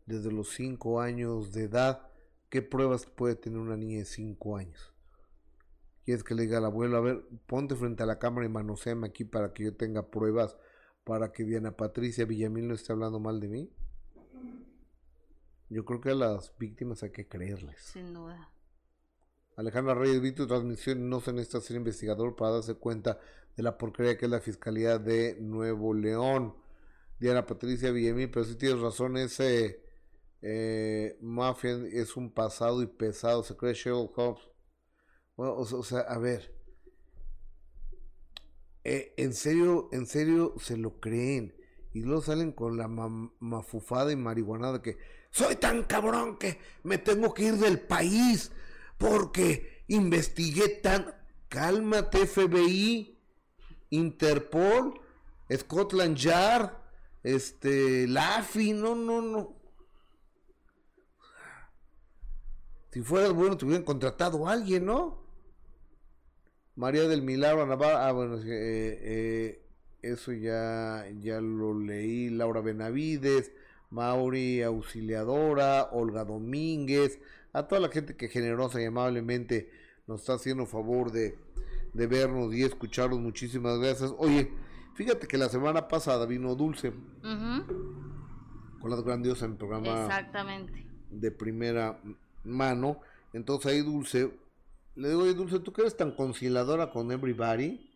[0.06, 2.10] desde los 5 años de edad,
[2.50, 4.94] ¿qué pruebas puede tener una niña de 5 años?
[6.06, 9.08] ¿Quieres que le diga al abuelo, a ver, ponte frente a la cámara y manoseame
[9.08, 10.58] aquí para que yo tenga pruebas
[11.06, 13.74] para que Diana Patricia Villamil no esté hablando mal de mí?
[15.70, 17.80] Yo creo que a las víctimas hay que creerles.
[17.80, 18.52] Sin duda.
[19.56, 23.20] Alejandra Reyes, tu transmisión, no se necesita ser investigador para darse cuenta
[23.56, 26.56] de la porquería que es la Fiscalía de Nuevo León.
[27.20, 29.84] Diana Patricia Villamil, pero si tienes razón, ese
[30.42, 34.44] eh, mafia es un pasado y pesado, se cree Sherlock Holmes.
[35.38, 36.54] Bueno, o, sea, a ver,
[38.84, 41.56] eh, en serio, en serio se lo creen
[41.94, 44.98] y luego salen con la mafufada y marihuanada que
[45.32, 48.52] soy tan cabrón que me tengo que ir del país
[49.04, 51.14] porque investigué tan...
[51.50, 53.16] Cálmate FBI,
[53.92, 55.00] Interpol,
[55.56, 56.72] Scotland Yard,
[57.22, 59.56] este, LAFI, no, no, no.
[62.92, 65.24] Si fueras bueno, te hubieran contratado a alguien, ¿no?
[66.76, 69.66] María del Milagro Navarra, ah, bueno, eh, eh,
[70.02, 72.32] eso ya, ya lo leí.
[72.32, 73.52] Laura Benavides,
[73.92, 77.20] Mauri Auxiliadora, Olga Domínguez,
[77.54, 79.72] a toda la gente que generosa y amablemente
[80.08, 81.38] nos está haciendo favor de,
[81.94, 83.20] de vernos y escucharnos.
[83.20, 84.14] Muchísimas gracias.
[84.18, 84.52] Oye,
[84.96, 86.92] fíjate que la semana pasada vino Dulce
[88.82, 90.86] con las grandiosas en programa Exactamente.
[91.10, 92.00] de primera
[92.44, 93.00] mano.
[93.32, 94.32] Entonces ahí Dulce
[94.96, 97.90] Le digo, oye, Dulce, ¿tú que eres tan conciliadora con everybody?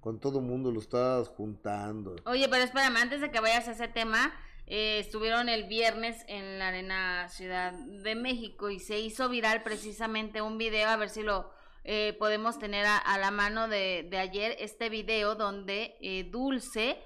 [0.00, 2.14] Con todo mundo lo estás juntando.
[2.26, 4.32] Oye, pero espérame, antes de que vayas a ese tema,
[4.66, 10.42] eh, estuvieron el viernes en la Arena Ciudad de México y se hizo viral precisamente
[10.42, 11.52] un video, a ver si lo
[11.84, 16.98] eh, podemos tener a, la mano de, de, ayer, este video donde eh, Dulce,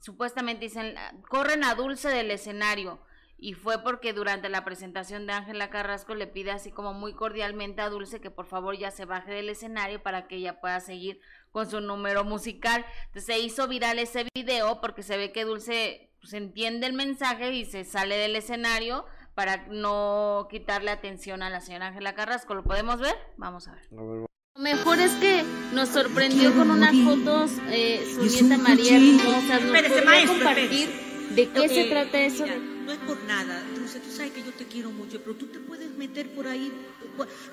[0.00, 0.94] supuestamente dicen,
[1.28, 3.00] corren a Dulce del escenario
[3.38, 7.80] y fue porque durante la presentación de Ángela Carrasco le pide así como muy cordialmente
[7.80, 11.20] a Dulce que por favor ya se baje del escenario para que ella pueda seguir
[11.52, 12.84] con su número musical.
[13.06, 17.52] Entonces se hizo viral ese video porque se ve que Dulce pues, entiende el mensaje
[17.52, 22.54] y se sale del escenario para no quitarle atención a la señora Ángela Carrasco.
[22.54, 23.16] ¿Lo podemos ver?
[23.36, 23.88] Vamos a ver.
[23.90, 29.62] Lo mejor es que nos sorprendió con unas fotos eh, su nieta María hermosas.
[29.62, 30.88] Nos compartir
[31.30, 32.44] de qué se trata eso
[32.88, 35.58] no es por nada, Dulce, tú sabes que yo te quiero mucho, pero tú te
[35.58, 36.72] puedes meter por ahí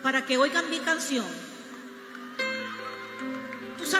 [0.02, 1.26] para que oigan mi canción.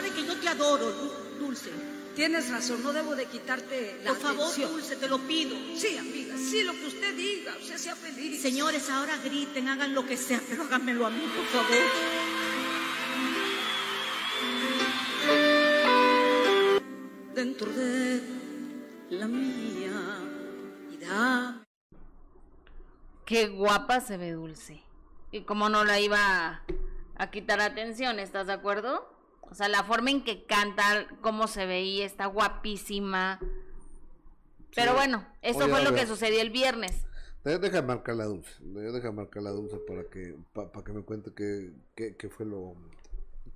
[0.02, 0.90] Que yo te adoro,
[1.38, 1.70] Dulce.
[2.14, 5.56] Tienes razón, no debo de quitarte la Por favor, Dulce, te lo pido.
[5.76, 8.40] Sí, amiga, sí, lo que usted diga, usted sea feliz.
[8.40, 11.76] Señores, ahora griten, hagan lo que sea, pero háganmelo a mí, por favor.
[17.34, 18.22] Dentro de
[19.10, 19.66] la mía
[23.24, 24.82] Qué guapa se ve Dulce.
[25.32, 26.62] Y como no la iba
[27.16, 29.15] a, quitar atención, ¿estás de acuerdo?
[29.56, 33.40] O sea, la forma en que canta, cómo se veía, está guapísima.
[34.74, 37.06] Pero bueno, eso fue lo que sucedió el viernes.
[37.42, 42.28] Deja marcar la dulce, deja marcar la dulce para que para que me cuente qué,
[42.28, 42.74] fue lo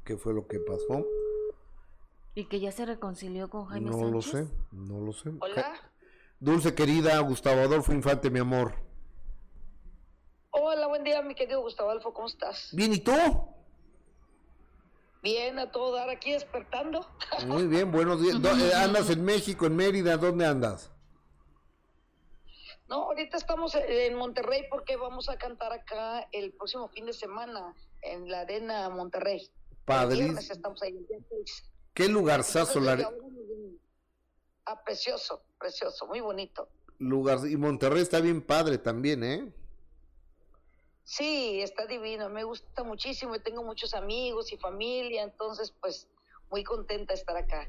[0.02, 1.06] qué fue lo que pasó.
[2.34, 5.32] Y que ya se reconcilió con Jaime no lo sé, no lo sé.
[5.38, 5.74] Hola.
[6.38, 8.72] Dulce querida, Gustavo Adolfo Infante, mi amor.
[10.48, 12.70] Hola, buen día, mi querido Gustavo Adolfo, ¿cómo estás?
[12.72, 13.12] Bien, ¿y tú?
[15.22, 17.06] Bien, a todo dar aquí despertando.
[17.46, 18.36] Muy bien, buenos días.
[18.36, 20.16] Eh, ¿Andas en México, en Mérida?
[20.16, 20.90] ¿Dónde andas?
[22.88, 27.74] No, ahorita estamos en Monterrey porque vamos a cantar acá el próximo fin de semana
[28.02, 29.48] en la Arena Monterrey.
[29.84, 30.34] Padre.
[30.38, 31.06] Estamos ahí
[31.94, 32.80] ¿Qué lugar, Sasso?
[34.64, 36.68] Ah, precioso, precioso, muy bonito.
[36.98, 39.52] Lugar, y Monterrey está bien padre también, ¿eh?
[41.10, 46.08] Sí, está divino, me gusta muchísimo, y tengo muchos amigos y familia, entonces pues
[46.52, 47.68] muy contenta de estar acá.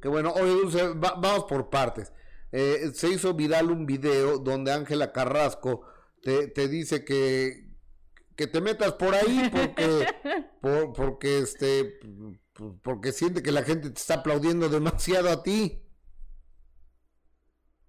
[0.00, 2.12] Qué bueno, oye Dulce, vamos por partes.
[2.52, 5.86] Eh, se hizo viral un video donde Ángela Carrasco
[6.22, 7.66] te, te dice que,
[8.36, 10.06] que te metas por ahí porque,
[10.62, 11.98] por, porque este,
[12.84, 15.82] porque siente que la gente te está aplaudiendo demasiado a ti.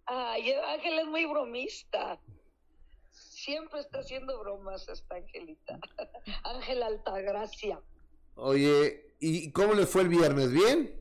[0.07, 2.19] Ay, Ángel es muy bromista.
[3.49, 5.79] Siempre está haciendo bromas esta Angelita.
[6.43, 7.81] Ángel Altagracia.
[8.35, 10.51] Oye, ¿y cómo le fue el viernes?
[10.51, 10.93] ¿Bien?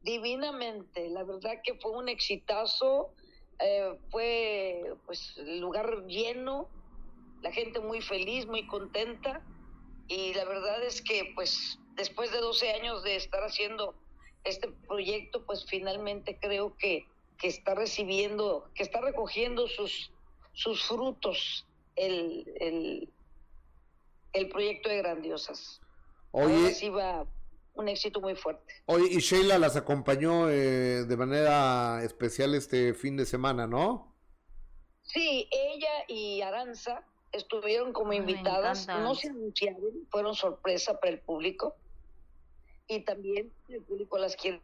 [0.00, 1.10] Divinamente.
[1.10, 3.12] La verdad que fue un exitazo.
[3.58, 6.70] Eh, fue pues el lugar lleno,
[7.42, 9.42] la gente muy feliz, muy contenta.
[10.08, 13.94] Y la verdad es que pues después de 12 años de estar haciendo
[14.44, 17.06] este proyecto, pues finalmente creo que
[17.42, 20.11] que está recibiendo, que está recogiendo sus,
[20.52, 23.08] sus frutos el,
[24.32, 25.80] el, proyecto de Grandiosas.
[26.30, 27.26] Oye, sí va
[27.74, 28.74] un éxito muy fuerte.
[28.86, 34.14] Oye, y Sheila las acompañó eh, de manera especial este fin de semana, ¿no?
[35.02, 41.74] Sí, ella y Aranza estuvieron como invitadas, no se anunciaron, fueron sorpresa para el público
[42.88, 44.60] y también el público las quiere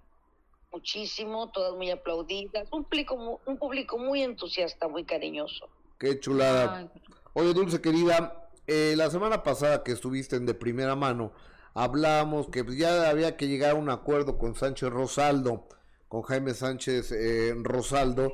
[0.71, 5.69] muchísimo, todas muy aplaudidas, un público, un público muy entusiasta, muy cariñoso.
[5.99, 6.93] Qué chulada.
[7.33, 11.33] Oye, Dulce querida, eh, la semana pasada que estuviste en de primera mano,
[11.75, 15.69] hablamos que ya había que llegar a un acuerdo con Sánchez Rosaldo,
[16.07, 18.33] con Jaime Sánchez eh, Rosaldo,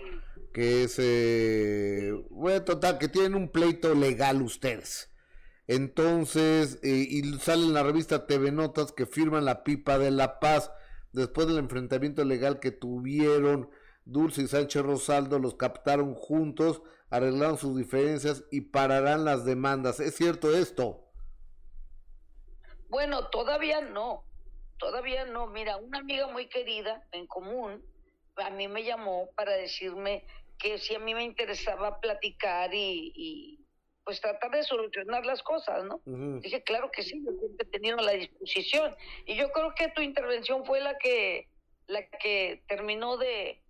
[0.52, 5.10] que es, eh, bueno, total, que tienen un pleito legal ustedes.
[5.66, 10.70] Entonces, y sale en la revista TV Notas que firman la pipa de la paz
[11.12, 13.70] después del enfrentamiento legal que tuvieron,
[14.04, 20.00] Dulce y Sánchez Rosaldo los captaron juntos, arreglaron sus diferencias y pararán las demandas.
[20.00, 21.05] ¿Es cierto esto?
[22.88, 24.24] Bueno, todavía no,
[24.78, 25.46] todavía no.
[25.46, 27.82] Mira, una amiga muy querida en común
[28.36, 30.24] a mí me llamó para decirme
[30.59, 33.61] que si a mí me interesaba platicar y,
[34.05, 36.00] pues tratar de solucionar las cosas, ¿no?
[36.40, 38.94] Dije, claro que sí, yo siempre he tenido la disposición.
[39.24, 41.48] Y yo creo que tu intervención fue la que,
[41.86, 43.62] la que terminó de,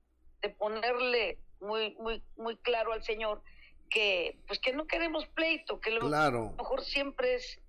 [0.58, 3.42] ponerle muy, muy, muy claro al Señor
[3.90, 7.60] que, pues que no queremos pleito, que lo mejor siempre es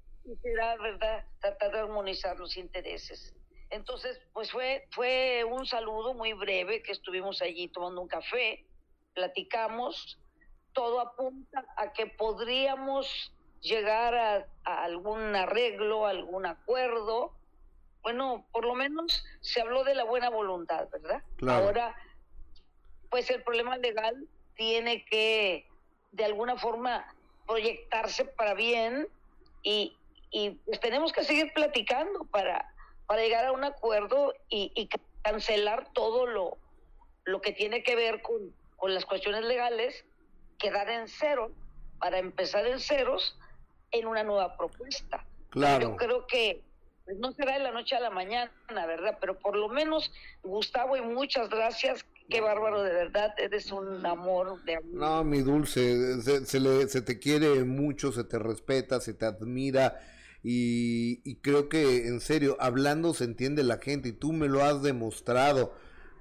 [0.41, 3.33] será, ¿verdad?, tratar de armonizar los intereses.
[3.69, 8.65] Entonces, pues fue, fue un saludo muy breve que estuvimos allí tomando un café,
[9.13, 10.19] platicamos,
[10.73, 14.47] todo apunta a que podríamos llegar a,
[14.83, 17.33] algún arreglo, algún acuerdo.
[18.01, 21.23] Bueno, por lo menos se habló de la buena voluntad, ¿verdad?
[21.47, 21.95] Ahora,
[23.15, 25.65] pues el problema legal tiene que,
[26.11, 27.07] de alguna forma,
[27.47, 29.07] proyectarse para bien
[29.63, 29.95] y,
[30.31, 32.69] y pues tenemos que seguir platicando para,
[33.07, 34.89] para llegar a un acuerdo y, y
[35.21, 36.57] cancelar todo lo,
[37.23, 40.03] lo que tiene que ver con, con las cuestiones legales,
[40.57, 41.53] quedar en cero,
[41.99, 43.39] para empezar en ceros
[43.91, 45.25] en una nueva propuesta.
[45.51, 45.91] Claro.
[45.91, 46.63] Yo creo que
[47.05, 49.19] pues, no será de la noche a la mañana, ¿verdad?
[49.21, 50.11] Pero por lo menos,
[50.43, 52.05] Gustavo, y muchas gracias.
[52.29, 54.93] Qué bárbaro, de verdad, eres un amor de amor.
[54.93, 59.99] No, mi dulce, se, le, se te quiere mucho, se te respeta, se te admira.
[60.41, 64.81] Y, creo que, en serio, hablando se entiende la gente y tú me lo has
[64.83, 65.73] demostrado.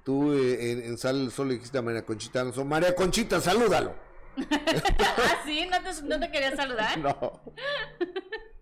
[0.02, 3.94] Tú eh, en, en Sal Sol le dijiste a María Conchita, María Conchita, salúdalo.
[4.50, 5.66] ¿Ah, sí?
[5.70, 6.98] ¿No te, ¿No te quería saludar?
[7.00, 7.42] No.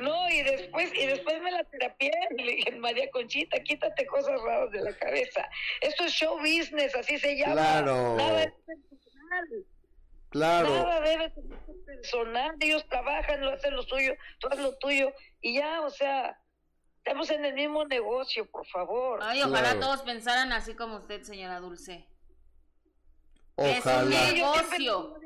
[0.00, 4.40] No, y después, y después me la terapié y le dije, María Conchita, quítate cosas
[4.42, 5.48] raras de la cabeza.
[5.80, 7.52] Esto es show business, así se llama.
[7.52, 8.16] Claro.
[8.16, 9.66] Nada es personal.
[10.30, 10.70] Claro.
[10.70, 11.44] Nada debe ser
[11.84, 12.56] personal.
[12.60, 15.12] Ellos trabajan, lo hacen lo suyo, tú haces lo tuyo.
[15.40, 16.38] Y ya, o sea,
[16.98, 19.20] estamos en el mismo negocio, por favor.
[19.22, 22.06] Ay, ojalá todos pensaran así como usted, señora Dulce.
[23.56, 23.76] Ojalá.
[23.76, 25.20] Es un negocio.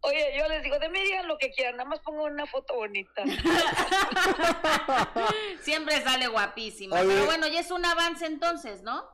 [0.00, 2.74] Oye, yo les digo, de mí digan lo que quieran, nada más pongo una foto
[2.74, 3.24] bonita.
[5.60, 7.00] Siempre sale guapísima.
[7.00, 9.04] Pero bueno, ya es un avance entonces, ¿no?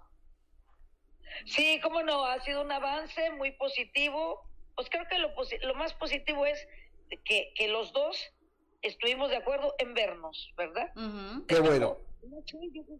[1.46, 4.42] Sí, cómo no, ha sido un avance muy positivo.
[4.74, 5.30] Pues creo que lo,
[5.62, 6.66] lo más positivo es
[7.24, 8.18] que, que los dos
[8.82, 10.92] estuvimos de acuerdo en vernos, ¿verdad?
[11.48, 11.98] Qué bueno.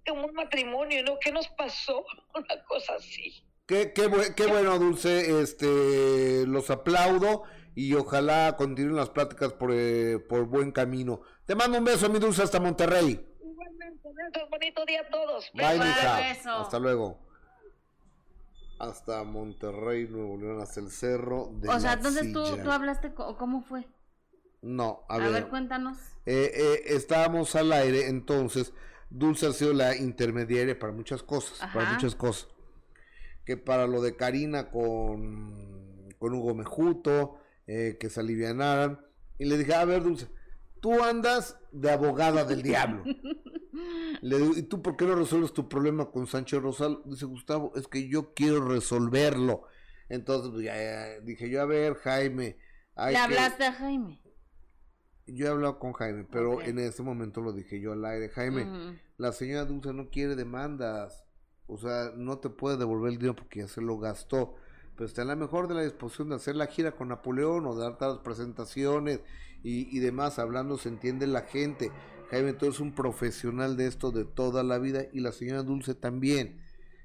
[0.06, 1.18] Como un matrimonio, ¿no?
[1.18, 2.04] ¿Qué nos pasó?
[2.34, 3.44] Una cosa así.
[3.66, 5.40] Qué, qué, qué bueno, Dulce.
[5.40, 11.20] Este, los aplaudo y ojalá continúen las pláticas por, eh, por buen camino.
[11.46, 13.26] Te mando un beso, mi Dulce, hasta Monterrey.
[13.42, 15.50] Igualmente, besos, bonito día a todos.
[15.54, 16.60] Bye, mija.
[16.60, 17.18] Hasta luego.
[18.78, 23.62] Hasta Monterrey, Nuevo León, hasta el cerro de O sea, entonces tú, tú hablaste, ¿cómo
[23.62, 23.86] fue?
[24.62, 25.32] No, a, a ver.
[25.32, 25.48] ver.
[25.48, 25.98] cuéntanos.
[26.26, 28.72] Eh, eh, estábamos al aire, entonces
[29.10, 32.48] Dulce ha sido la intermediaria para muchas cosas, para muchas cosas
[33.44, 39.00] que para lo de Karina con, con Hugo Mejuto, eh, que se alivianaran.
[39.38, 40.28] Y le dije, a ver, Dulce,
[40.80, 43.04] tú andas de abogada del diablo.
[44.20, 47.02] Le digo, ¿y tú por qué no resuelves tu problema con Sánchez Rosal?
[47.04, 49.64] Dice Gustavo, es que yo quiero resolverlo.
[50.08, 52.56] Entonces, pues, ya, dije yo, a ver, Jaime.
[52.96, 54.20] ¿Le hablaste a Jaime?
[55.26, 58.28] Yo he hablado con Jaime, pero en ese momento lo dije yo al aire.
[58.28, 61.24] Jaime, la señora Dulce no quiere demandas.
[61.66, 64.54] O sea, no te puede devolver el dinero porque ya se lo gastó.
[64.96, 67.74] Pero está en la mejor de la disposición de hacer la gira con Napoleón o
[67.74, 69.20] dar las presentaciones
[69.62, 70.38] y, demás.
[70.38, 71.90] Hablando se entiende la gente.
[72.30, 75.94] Jaime tú es un profesional de esto de toda la vida y la señora Dulce
[75.94, 76.60] también.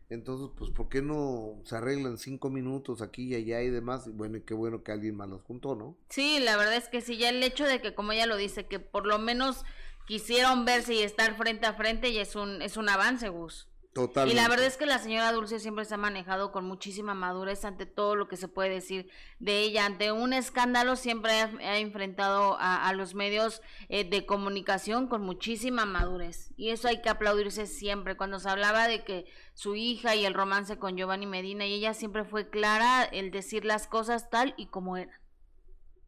[0.09, 4.07] Entonces, pues, ¿por qué no se arreglan cinco minutos aquí y allá y demás?
[4.07, 5.95] Y bueno, y qué bueno que alguien más los juntó, ¿no?
[6.09, 8.65] Sí, la verdad es que sí, ya el hecho de que, como ella lo dice,
[8.65, 9.63] que por lo menos
[10.07, 13.67] quisieron verse y estar frente a frente, y es un, es un avance, Gus.
[13.95, 17.65] Y la verdad es que la señora Dulce siempre se ha manejado con muchísima madurez
[17.65, 19.09] ante todo lo que se puede decir
[19.39, 19.85] de ella.
[19.85, 26.53] Ante un escándalo siempre ha, enfrentado a, los medios eh, de comunicación con muchísima madurez.
[26.55, 28.15] Y eso hay que aplaudirse siempre.
[28.15, 31.93] Cuando se hablaba de que su hija y el romance con Giovanni Medina, y ella
[31.95, 35.19] siempre fue clara el decir las cosas tal y como eran.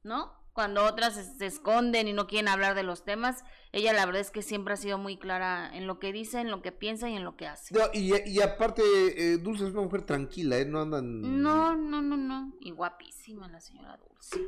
[0.04, 0.41] ¿No?
[0.54, 4.32] Cuando otras se esconden y no quieren hablar de los temas, ella la verdad es
[4.32, 7.16] que siempre ha sido muy clara en lo que dice, en lo que piensa y
[7.16, 7.74] en lo que hace.
[7.94, 8.82] y, aparte,
[9.16, 10.66] eh, Dulce es una mujer tranquila, ¿eh?
[10.66, 11.42] No andan...
[11.42, 12.54] No, no, no, no.
[12.60, 14.40] Y guapísima la señora Dulce.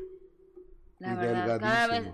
[0.99, 2.13] La verdad, cada vez...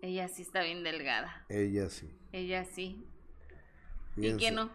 [0.00, 1.46] Ella sí está bien delgada.
[1.48, 2.10] Ella sí.
[2.32, 3.06] Ella sí.
[4.16, 4.68] ¿Y qué no?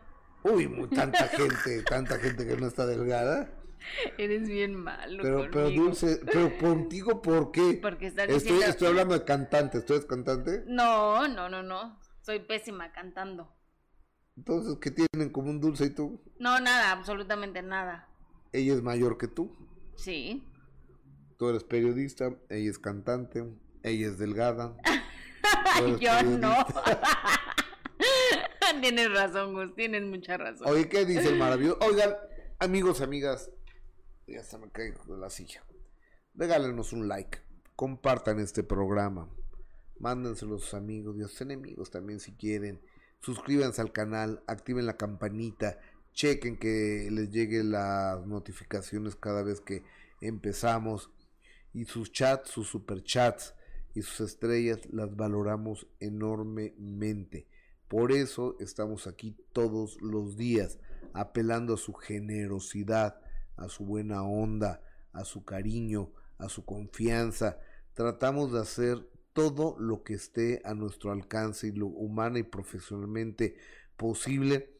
[0.43, 3.49] Uy, muy, tanta gente, tanta gente que no está delgada.
[4.17, 5.23] Eres bien malo.
[5.23, 7.79] Pero, pero Dulce, pero contigo, ¿por qué?
[7.81, 9.81] Porque estoy, estoy hablando de cantante.
[9.81, 10.63] ¿Tú eres cantante?
[10.67, 11.99] No, no, no, no.
[12.21, 13.53] Soy pésima cantando.
[14.35, 16.21] Entonces, ¿qué tienen en común Dulce y tú?
[16.39, 18.07] No, nada, absolutamente nada.
[18.51, 19.55] Ella es mayor que tú.
[19.95, 20.43] Sí.
[21.37, 23.45] Tú eres periodista, ella es cantante,
[23.83, 24.75] ella es delgada.
[25.99, 26.55] Yo no.
[28.81, 30.67] tienes razón, Gus, tienes mucha razón.
[30.67, 31.79] Oye, ¿qué dice el maravilloso?
[31.81, 32.15] Oigan,
[32.59, 33.51] amigos, amigas,
[34.27, 35.63] ya se me caigo de la silla.
[36.35, 37.39] Regálenos un like,
[37.75, 39.29] compartan este programa.
[39.99, 42.79] mándenselo a sus amigos y a sus enemigos también si quieren.
[43.19, 45.79] Suscríbanse al canal, activen la campanita,
[46.13, 49.83] chequen que les lleguen las notificaciones cada vez que
[50.21, 51.09] empezamos.
[51.73, 53.55] Y sus chats, sus superchats
[53.95, 57.47] y sus estrellas las valoramos enormemente.
[57.87, 60.77] Por eso estamos aquí todos los días,
[61.13, 63.19] apelando a su generosidad,
[63.57, 64.81] a su buena onda,
[65.11, 67.59] a su cariño, a su confianza.
[67.93, 73.57] Tratamos de hacer todo lo que esté a nuestro alcance y lo humana y profesionalmente
[73.97, 74.77] posible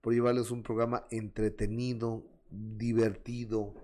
[0.00, 3.74] por llevarles un programa entretenido, divertido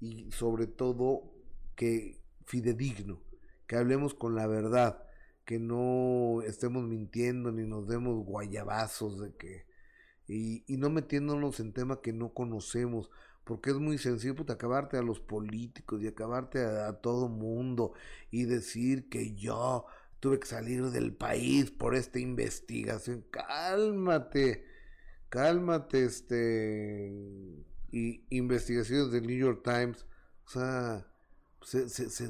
[0.00, 1.32] y sobre todo
[1.74, 3.20] que fidedigno,
[3.66, 5.02] que hablemos con la verdad,
[5.44, 9.66] que no estemos mintiendo ni nos demos guayabazos de que
[10.26, 13.10] y, y no metiéndonos en temas que no conocemos,
[13.44, 17.92] porque es muy sencillo pues, acabarte a los políticos y acabarte a, todo mundo
[18.30, 19.86] y decir que yo
[20.20, 23.24] tuve que salir del país por esta investigación.
[23.30, 24.64] Cálmate,
[25.28, 27.12] cálmate, este
[27.92, 30.04] y investigaciones del New York Times,
[30.46, 31.06] o sea,
[31.62, 32.28] se, se, se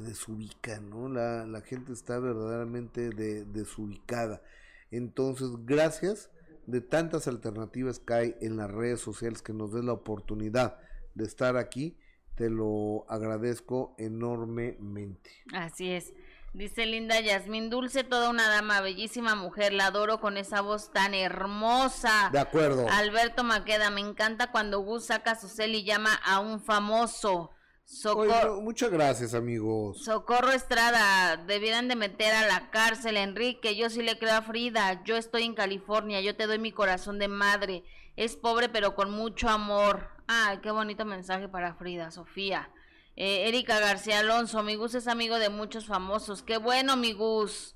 [0.81, 1.09] ¿no?
[1.09, 4.43] La, la, gente está verdaderamente de, desubicada.
[4.91, 6.29] Entonces, gracias
[6.67, 10.77] de tantas alternativas que hay en las redes sociales que nos den la oportunidad
[11.15, 11.97] de estar aquí,
[12.35, 15.31] te lo agradezco enormemente.
[15.53, 16.13] Así es.
[16.53, 21.13] Dice Linda Yasmín Dulce, toda una dama, bellísima mujer, la adoro con esa voz tan
[21.13, 22.29] hermosa.
[22.31, 22.87] De acuerdo.
[22.89, 27.51] Alberto Maqueda, me encanta cuando Gus saca su cel y llama a un famoso.
[27.83, 30.03] Socorro, Oye, muchas gracias, amigos.
[30.03, 33.75] Socorro Estrada, debieran de meter a la cárcel, Enrique.
[33.75, 35.03] Yo sí le creo a Frida.
[35.03, 37.83] Yo estoy en California, yo te doy mi corazón de madre.
[38.15, 40.14] Es pobre, pero con mucho amor.
[40.27, 42.69] Ay, qué bonito mensaje para Frida, Sofía.
[43.15, 46.43] Eh, Erika García Alonso, mi Gus es amigo de muchos famosos.
[46.43, 47.75] Qué bueno, mi Gus.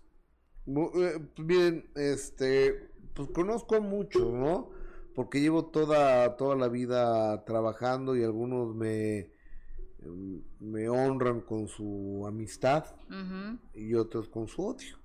[1.37, 4.69] Bien, este, pues conozco mucho, ¿no?
[5.15, 9.31] Porque llevo toda, toda la vida trabajando y algunos me,
[10.59, 13.59] me honran con su amistad uh -huh.
[13.73, 14.97] y otros con su odio.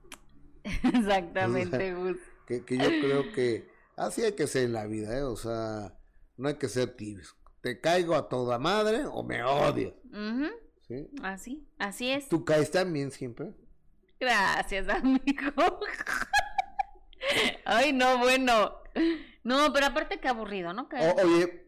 [0.65, 2.17] Exactamente, Gus.
[2.47, 5.23] Que, que, yo creo que así hay que ser en la vida, ¿eh?
[5.23, 5.95] O sea,
[6.37, 9.43] no hay que ser tibios te caigo a toda madre o me.
[9.43, 10.53] Uh -huh.
[10.87, 11.09] ¿Sí?
[11.23, 12.29] Así, así es.
[12.29, 13.55] ¿Tú caes también siempre?
[14.21, 15.81] Gracias, amigo.
[17.65, 18.83] Ay, no, bueno.
[19.45, 20.91] No, pero aparte que aburrido, ¿no?
[20.93, 21.67] O, oye.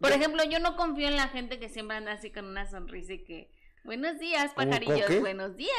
[0.00, 0.16] Por yo...
[0.16, 3.24] ejemplo, yo no confío en la gente que siempre anda así con una sonrisa y
[3.24, 3.50] que.
[3.84, 5.20] Buenos días, pajarillos.
[5.20, 5.70] Buenos días,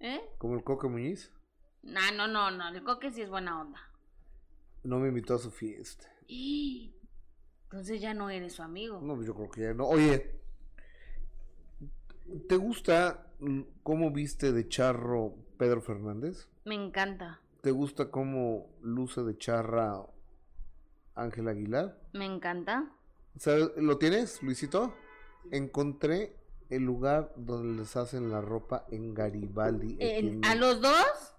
[0.00, 0.22] ¿eh?
[0.38, 1.30] ¿Como el Coque Muñiz?
[1.82, 2.68] No, no, no, no.
[2.68, 3.80] El Coque sí es buena onda.
[4.82, 6.10] No me invitó a su fiesta.
[7.70, 8.98] Entonces ya no eres su amigo.
[9.02, 9.86] No, yo creo que ya no.
[9.86, 10.40] Oye,
[12.48, 13.26] ¿te gusta
[13.82, 16.48] cómo viste de charro Pedro Fernández?
[16.64, 17.40] Me encanta.
[17.60, 20.02] ¿Te gusta cómo luce de charra
[21.14, 22.00] Ángel Aguilar?
[22.14, 22.90] Me encanta.
[23.36, 23.70] ¿Sabes?
[23.76, 24.94] ¿Lo tienes, Luisito?
[25.50, 26.36] Encontré
[26.70, 29.98] el lugar donde les hacen la ropa en Garibaldi.
[30.00, 31.34] ¿En, ¿A los dos?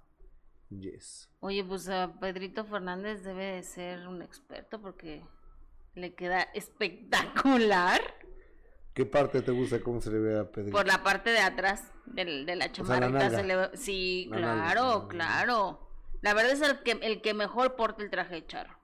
[0.70, 1.28] Yes.
[1.40, 5.24] Oye, pues uh, Pedrito Fernández debe de ser un experto porque
[6.00, 8.02] le queda espectacular.
[8.94, 10.76] ¿Qué parte te gusta cómo se le ve a Pedrito?
[10.76, 13.70] Por la parte de atrás de, de la chamarrita o sea, la se le ve...
[13.76, 15.08] Sí, la claro, nalga.
[15.08, 15.90] claro.
[16.22, 18.78] La verdad es el que el que mejor porta el traje de charro.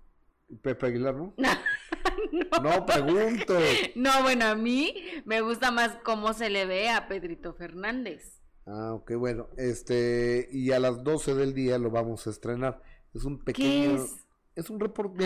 [0.61, 1.34] Pepe Aguilar, ¿no?
[1.38, 2.61] no.
[2.61, 3.57] no pregunto.
[3.95, 4.95] No, bueno, a mí
[5.26, 8.41] me gusta más cómo se le ve a Pedrito Fernández.
[8.68, 12.82] Ah, ok, bueno, este, y a las 12 del día lo vamos a estrenar.
[13.13, 13.95] Es un pequeño...
[13.97, 14.25] ¿Qué es?
[14.56, 15.26] Es un reporte,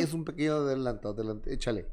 [0.00, 1.86] es un pequeño adelanto, adelante, échale.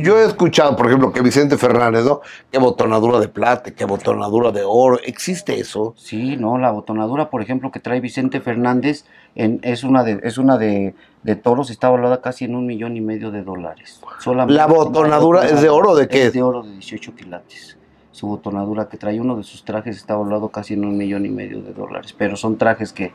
[0.00, 2.20] Yo he escuchado, por ejemplo, que Vicente Fernández, ¿no?
[2.50, 4.98] Que botonadura de plata, que botonadura de oro.
[5.02, 5.94] ¿Existe eso?
[5.96, 10.36] Sí, no, la botonadura, por ejemplo, que trae Vicente Fernández en, es una de, es
[10.38, 14.00] una de, de toros, está valorada casi en un millón y medio de dólares.
[14.20, 16.26] Solamente ¿La botonadura es de oro o de qué?
[16.26, 17.76] Es de oro de 18 quilates.
[18.10, 21.30] Su botonadura que trae uno de sus trajes está valorado casi en un millón y
[21.30, 22.14] medio de dólares.
[22.16, 23.12] Pero son trajes que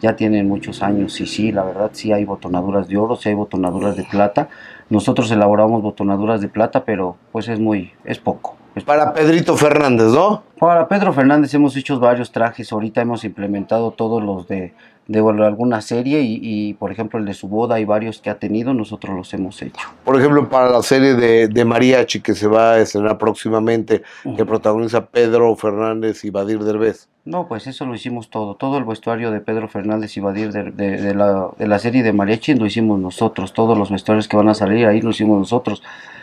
[0.00, 3.34] ya tienen muchos años y sí, la verdad sí hay botonaduras de oro, sí hay
[3.34, 4.48] botonaduras de plata.
[4.90, 8.56] Nosotros elaboramos botonaduras de plata, pero pues es muy, es poco.
[8.74, 10.42] Es Para Pedrito Fernández, ¿no?
[10.58, 14.74] Para Pedro Fernández hemos hecho varios trajes, ahorita hemos implementado todos los de,
[15.06, 18.38] de alguna serie y, y, por ejemplo el de su boda y varios que ha
[18.38, 19.86] tenido, nosotros los hemos hecho.
[20.04, 24.30] Por ejemplo, para la serie de, de Mariachi que se va a estrenar próximamente, uh
[24.30, 24.36] -huh.
[24.36, 27.08] que protagoniza Pedro Fernández y Badir Derbez.
[27.24, 28.54] No, pues eso lo hicimos todo.
[28.54, 32.02] Todo el vestuario de Pedro Fernández y Badir de, de, de, la, de la serie
[32.02, 33.52] de Mariachi lo hicimos nosotros.
[33.52, 35.82] Todos los vestuarios que van a salir ahí lo hicimos nosotros.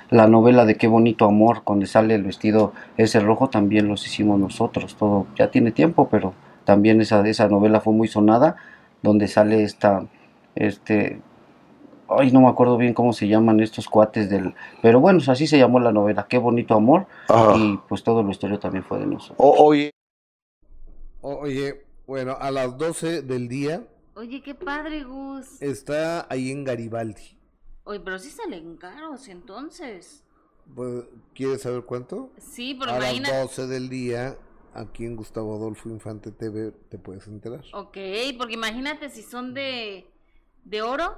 [0.10, 4.40] La novela de Qué bonito amor, donde sale el vestido ese rojo, también los hicimos
[4.40, 4.96] nosotros.
[4.96, 6.34] Todo ya tiene tiempo, pero
[6.66, 8.56] también esa, esa novela fue muy sonada,
[9.04, 10.08] donde sale esta,
[10.56, 11.22] este,
[12.10, 15.60] ay, no me acuerdo bien cómo se llaman estos cuates del, pero bueno, así se
[15.60, 17.06] llamó la novela, Qué bonito amor,
[17.56, 19.38] y pues todo lo historia también fue de nosotros.
[19.38, 19.92] oye,
[21.22, 23.84] oye, bueno, a las 12 del día.
[24.16, 25.62] Oye, qué padre, Gus.
[25.62, 27.38] Está ahí en Garibaldi.
[27.84, 30.24] Oye, pero sí salen caros entonces.
[30.74, 32.32] Pues, ¿Quieres saber cuánto?
[32.38, 34.38] Sí, pero a las 12 del día
[34.74, 37.64] aquí en Gustavo Adolfo Infante TV te puedes enterar.
[37.74, 37.98] Ok,
[38.38, 40.08] porque imagínate si son de,
[40.64, 41.16] de oro.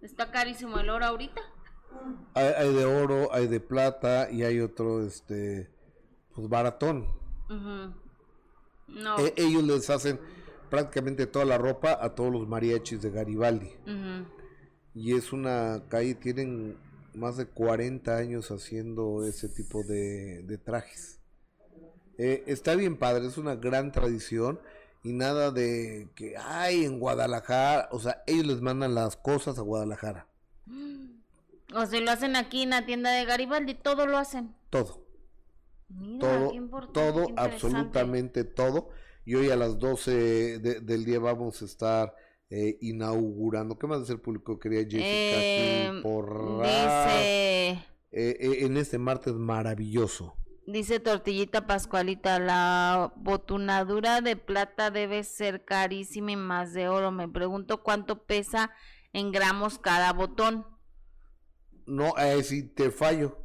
[0.00, 1.40] Está carísimo el oro ahorita.
[2.34, 5.70] Hay, de oro, hay de plata y hay otro, este,
[6.34, 7.06] pues baratón.
[8.88, 9.18] no.
[9.18, 10.18] E, ellos les hacen
[10.70, 13.70] prácticamente toda la ropa a todos los mariachis de Garibaldi.
[14.94, 16.76] Y es una calle, tienen
[17.14, 21.21] más de 40 años haciendo ese tipo de, de trajes.
[22.18, 24.60] Eh, está bien padre, es una gran tradición
[25.02, 29.62] y nada de que hay en Guadalajara, o sea, ellos les mandan las cosas a
[29.62, 30.26] Guadalajara.
[31.74, 34.54] O si lo hacen aquí en la tienda de Garibaldi, todo lo hacen.
[34.68, 35.06] Todo.
[36.20, 36.52] todo,
[36.92, 38.90] todo, absolutamente todo.
[39.24, 42.14] Y hoy a las 12 del día vamos a estar
[42.50, 43.78] eh, inaugurando.
[43.78, 45.00] ¿Qué más de ser público quería Jessica?
[45.00, 47.86] Eh, por dice...
[48.10, 50.36] en este martes maravilloso.
[50.66, 57.10] Dice Tortillita Pascualita, la botunadura de plata debe ser carísima y más de oro.
[57.10, 58.70] Me pregunto cuánto pesa
[59.12, 60.64] en gramos cada botón.
[61.86, 63.38] No, eh, si te fallo.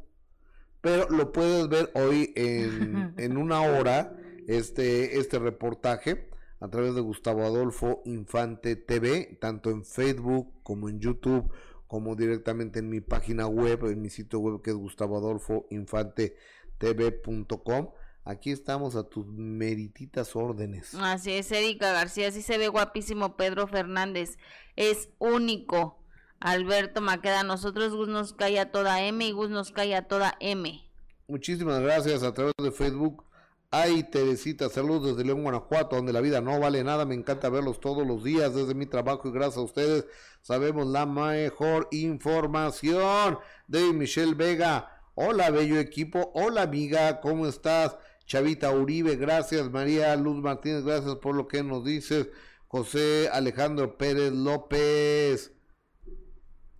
[0.80, 4.16] Pero lo puedes ver hoy en, en una hora,
[4.46, 11.00] este, este reportaje, a través de Gustavo Adolfo Infante TV, tanto en Facebook como en
[11.00, 11.52] YouTube,
[11.88, 16.36] como directamente en mi página web, en mi sitio web que es Gustavo Adolfo Infante
[16.78, 17.90] tv.com.
[18.24, 20.94] Aquí estamos a tus merititas órdenes.
[20.94, 24.36] Así es, Erika García, así se ve guapísimo Pedro Fernández.
[24.76, 25.98] Es único.
[26.40, 30.36] Alberto Maqueda, nosotros Gus nos cae a toda M y Gus nos cae a toda
[30.40, 30.84] M.
[31.26, 33.24] Muchísimas gracias a través de Facebook.
[33.70, 37.04] Ay, Teresita, saludos desde León, Guanajuato, donde la vida no vale nada.
[37.04, 40.06] Me encanta verlos todos los días desde mi trabajo y gracias a ustedes
[40.40, 43.38] sabemos la mejor información.
[43.66, 44.97] de Michelle Vega.
[45.20, 46.30] Hola, bello equipo.
[46.32, 47.20] Hola, amiga.
[47.20, 47.98] ¿Cómo estás?
[48.24, 49.68] Chavita Uribe, gracias.
[49.68, 52.28] María Luz Martínez, gracias por lo que nos dices.
[52.68, 55.52] José Alejandro Pérez López.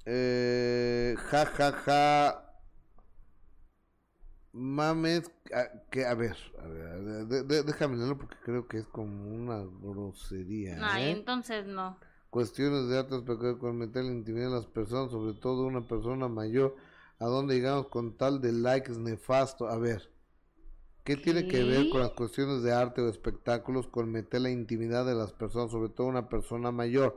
[0.04, 2.54] Eh, ja, ja, ja.
[4.52, 5.32] Mames,
[5.90, 10.78] que, a ver, a ver, déjame leerlo porque creo que es como una grosería.
[10.80, 11.10] Ay, ¿eh?
[11.10, 11.98] entonces no.
[12.30, 16.28] Cuestiones de altas pecados con meter la intimidad de las personas, sobre todo una persona
[16.28, 16.76] mayor
[17.18, 19.68] a dónde llegamos con tal de likes nefasto.
[19.68, 20.10] A ver,
[21.04, 25.04] ¿qué, tiene que ver con las cuestiones de arte o espectáculos con meter la intimidad
[25.04, 27.16] de las personas, sobre todo una persona mayor?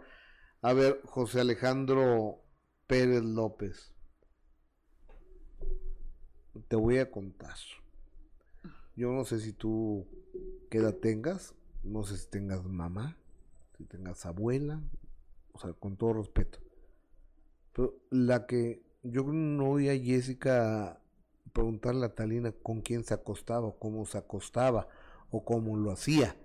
[0.62, 2.41] A ver, José Alejandro
[2.88, 3.93] Pérez López,
[6.68, 7.56] te voy a contar.
[8.95, 10.08] Yo no sé si tú
[10.70, 13.18] qué edad tengas, no sé si tengas mamá,
[13.78, 14.82] si tengas abuela,
[15.54, 16.60] o sea, con todo respeto.
[17.74, 21.02] Pero la que yo no oí a Jessica
[21.54, 24.88] preguntarle a Talina con quién se acostaba, o cómo se acostaba,
[25.30, 26.36] o cómo lo hacía.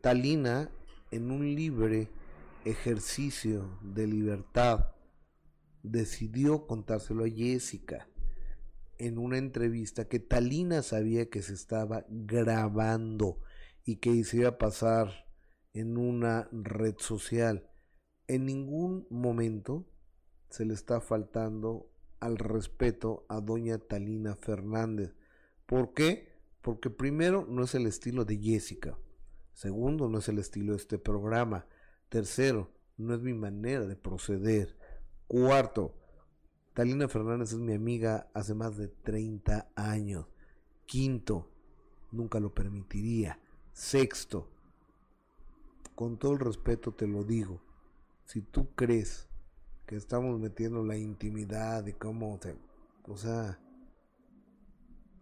[0.00, 0.70] Talina,
[1.10, 2.08] en un libre
[2.64, 4.92] ejercicio de libertad,
[5.82, 8.08] decidió contárselo a Jessica
[8.98, 13.40] en una entrevista que Talina sabía que se estaba grabando
[13.84, 15.26] y que se iba a pasar
[15.72, 17.70] en una red social.
[18.26, 19.86] En ningún momento
[20.50, 21.89] se le está faltando
[22.20, 25.14] al respeto a doña Talina Fernández.
[25.66, 26.28] ¿Por qué?
[26.62, 28.98] Porque primero no es el estilo de Jessica.
[29.54, 31.66] Segundo, no es el estilo de este programa.
[32.08, 34.76] Tercero, no es mi manera de proceder.
[35.26, 35.94] Cuarto,
[36.74, 40.26] Talina Fernández es mi amiga hace más de 30 años.
[40.86, 41.50] Quinto,
[42.12, 43.40] nunca lo permitiría.
[43.72, 44.48] Sexto,
[45.94, 47.62] con todo el respeto te lo digo,
[48.24, 49.29] si tú crees
[49.90, 52.38] que estamos metiendo la intimidad y cómo,
[53.08, 53.58] o sea,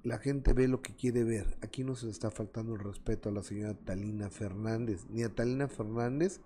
[0.02, 1.56] la gente ve lo que quiere ver.
[1.62, 5.34] Aquí no se le está faltando el respeto a la señora Talina Fernández, ni a
[5.34, 6.42] Talina Fernández,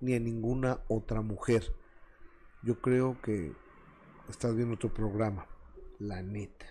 [0.00, 1.62] ni a ninguna otra mujer.
[2.64, 3.52] Yo creo que
[4.28, 5.46] estás viendo otro programa,
[6.00, 6.66] la neta.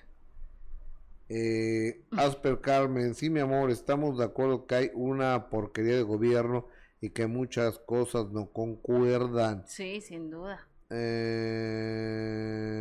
[1.29, 6.67] Eh, Asper Carmen, sí mi amor, estamos de acuerdo que hay una porquería de gobierno
[6.99, 9.63] y que muchas cosas no concuerdan.
[9.65, 10.68] Sí, sin duda.
[10.91, 12.79] Eh,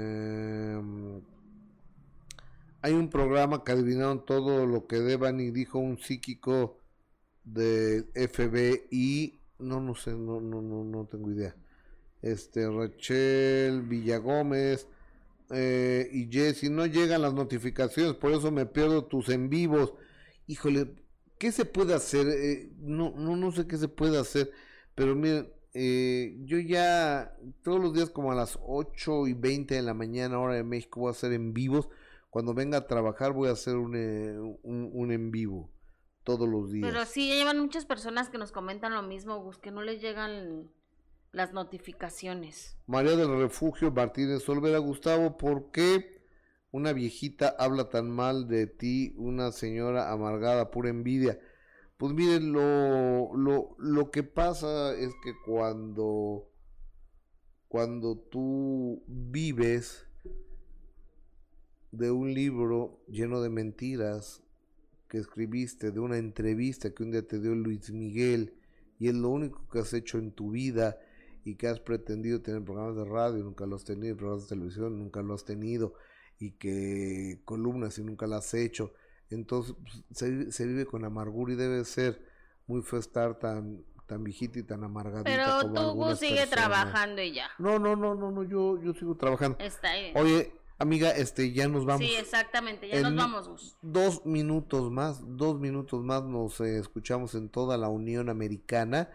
[2.83, 6.79] hay un programa que adivinaron todo lo que deban y dijo un psíquico
[7.45, 11.57] de FBI, no, no sé, no, no, no, no tengo idea.
[12.23, 14.89] Este, Rachel Villagómez
[15.51, 19.95] eh, y Jesse, no llegan las notificaciones, por eso me pierdo tus en vivos.
[20.47, 20.95] Híjole,
[21.39, 22.29] ¿qué se puede hacer?
[22.29, 24.51] Eh, no, no, no sé qué se puede hacer,
[24.95, 29.83] pero miren, eh, yo ya todos los días como a las 8 y 20 de
[29.83, 31.89] la mañana, hora de México, voy a hacer en vivos.
[32.31, 33.95] Cuando venga a trabajar voy a hacer un,
[34.63, 35.71] un, un en vivo
[36.25, 36.91] todos los días.
[36.91, 40.01] Pero sí, ya llevan muchas personas que nos comentan lo mismo, Gus, que no les
[40.03, 40.71] llegan
[41.33, 42.77] las notificaciones.
[42.87, 46.23] María del Refugio Martínez Olvera, Gustavo, ¿por qué
[46.71, 51.39] una viejita habla tan mal de ti, una señora amargada, pura envidia?
[51.99, 56.49] Pues miren, lo, lo, lo que pasa es que cuando,
[57.67, 60.07] cuando tú vives
[61.91, 64.45] de un libro lleno de mentiras,
[65.09, 68.55] que escribiste, de una entrevista que un día te dio Luis Miguel
[68.99, 70.99] y es lo único que has hecho en tu vida
[71.45, 74.99] y que has pretendido tener programas de radio, nunca lo has tenido, programas de televisión,
[74.99, 75.95] nunca lo has tenido
[76.39, 78.93] y que columnas y nunca las has hecho.
[79.31, 82.23] Entonces pues, se, se, vive con amargura y debe ser
[82.67, 87.49] muy feo estar tan tan viejita y tan amargadita Pero tú sigue trabajando y ya.
[87.59, 89.59] No, no, no, no, no, yo yo sigo trabajando.
[89.61, 90.17] Está bien.
[90.17, 92.07] Oye, Amiga, este, ya nos vamos.
[92.07, 93.77] Sí, exactamente, ya nos vamos.
[93.83, 99.11] Dos minutos más, dos minutos más nos eh, escuchamos en toda la Unión Americana,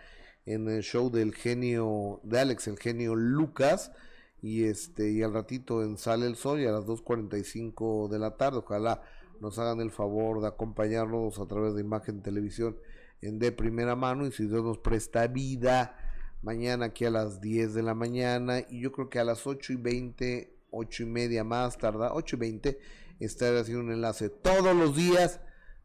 [0.46, 3.94] en el show del genio, de Alex, el genio Lucas,
[4.42, 8.36] y este, y al ratito en Sale el Sol y a las 2.45 de la
[8.36, 9.02] tarde, ojalá
[9.44, 12.78] nos hagan el favor de acompañarnos a través de Imagen Televisión
[13.22, 15.96] en de primera mano, y si Dios nos presta vida,
[16.42, 19.74] mañana aquí a las 10 de la mañana, y yo creo que a las 8
[19.74, 22.80] y 20 ocho y media más tarda, ocho y veinte,
[23.20, 25.40] estaré haciendo un enlace todos los días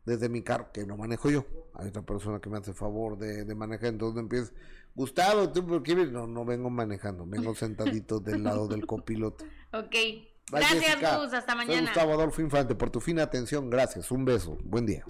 [0.05, 1.45] desde mi carro, que no manejo yo.
[1.75, 4.53] Hay otra persona que me hace favor de, manejar, entonces empieza,
[4.95, 9.45] Gustavo, ¿tú por qué No, no vengo manejando, vengo sentadito del lado del copiloto.
[9.73, 9.95] Ok.
[10.51, 11.77] Gracias, Gus, hasta mañana.
[11.77, 15.05] Soy Gustavo Adolfo Infante, por tu fina atención, gracias, un beso, buen día.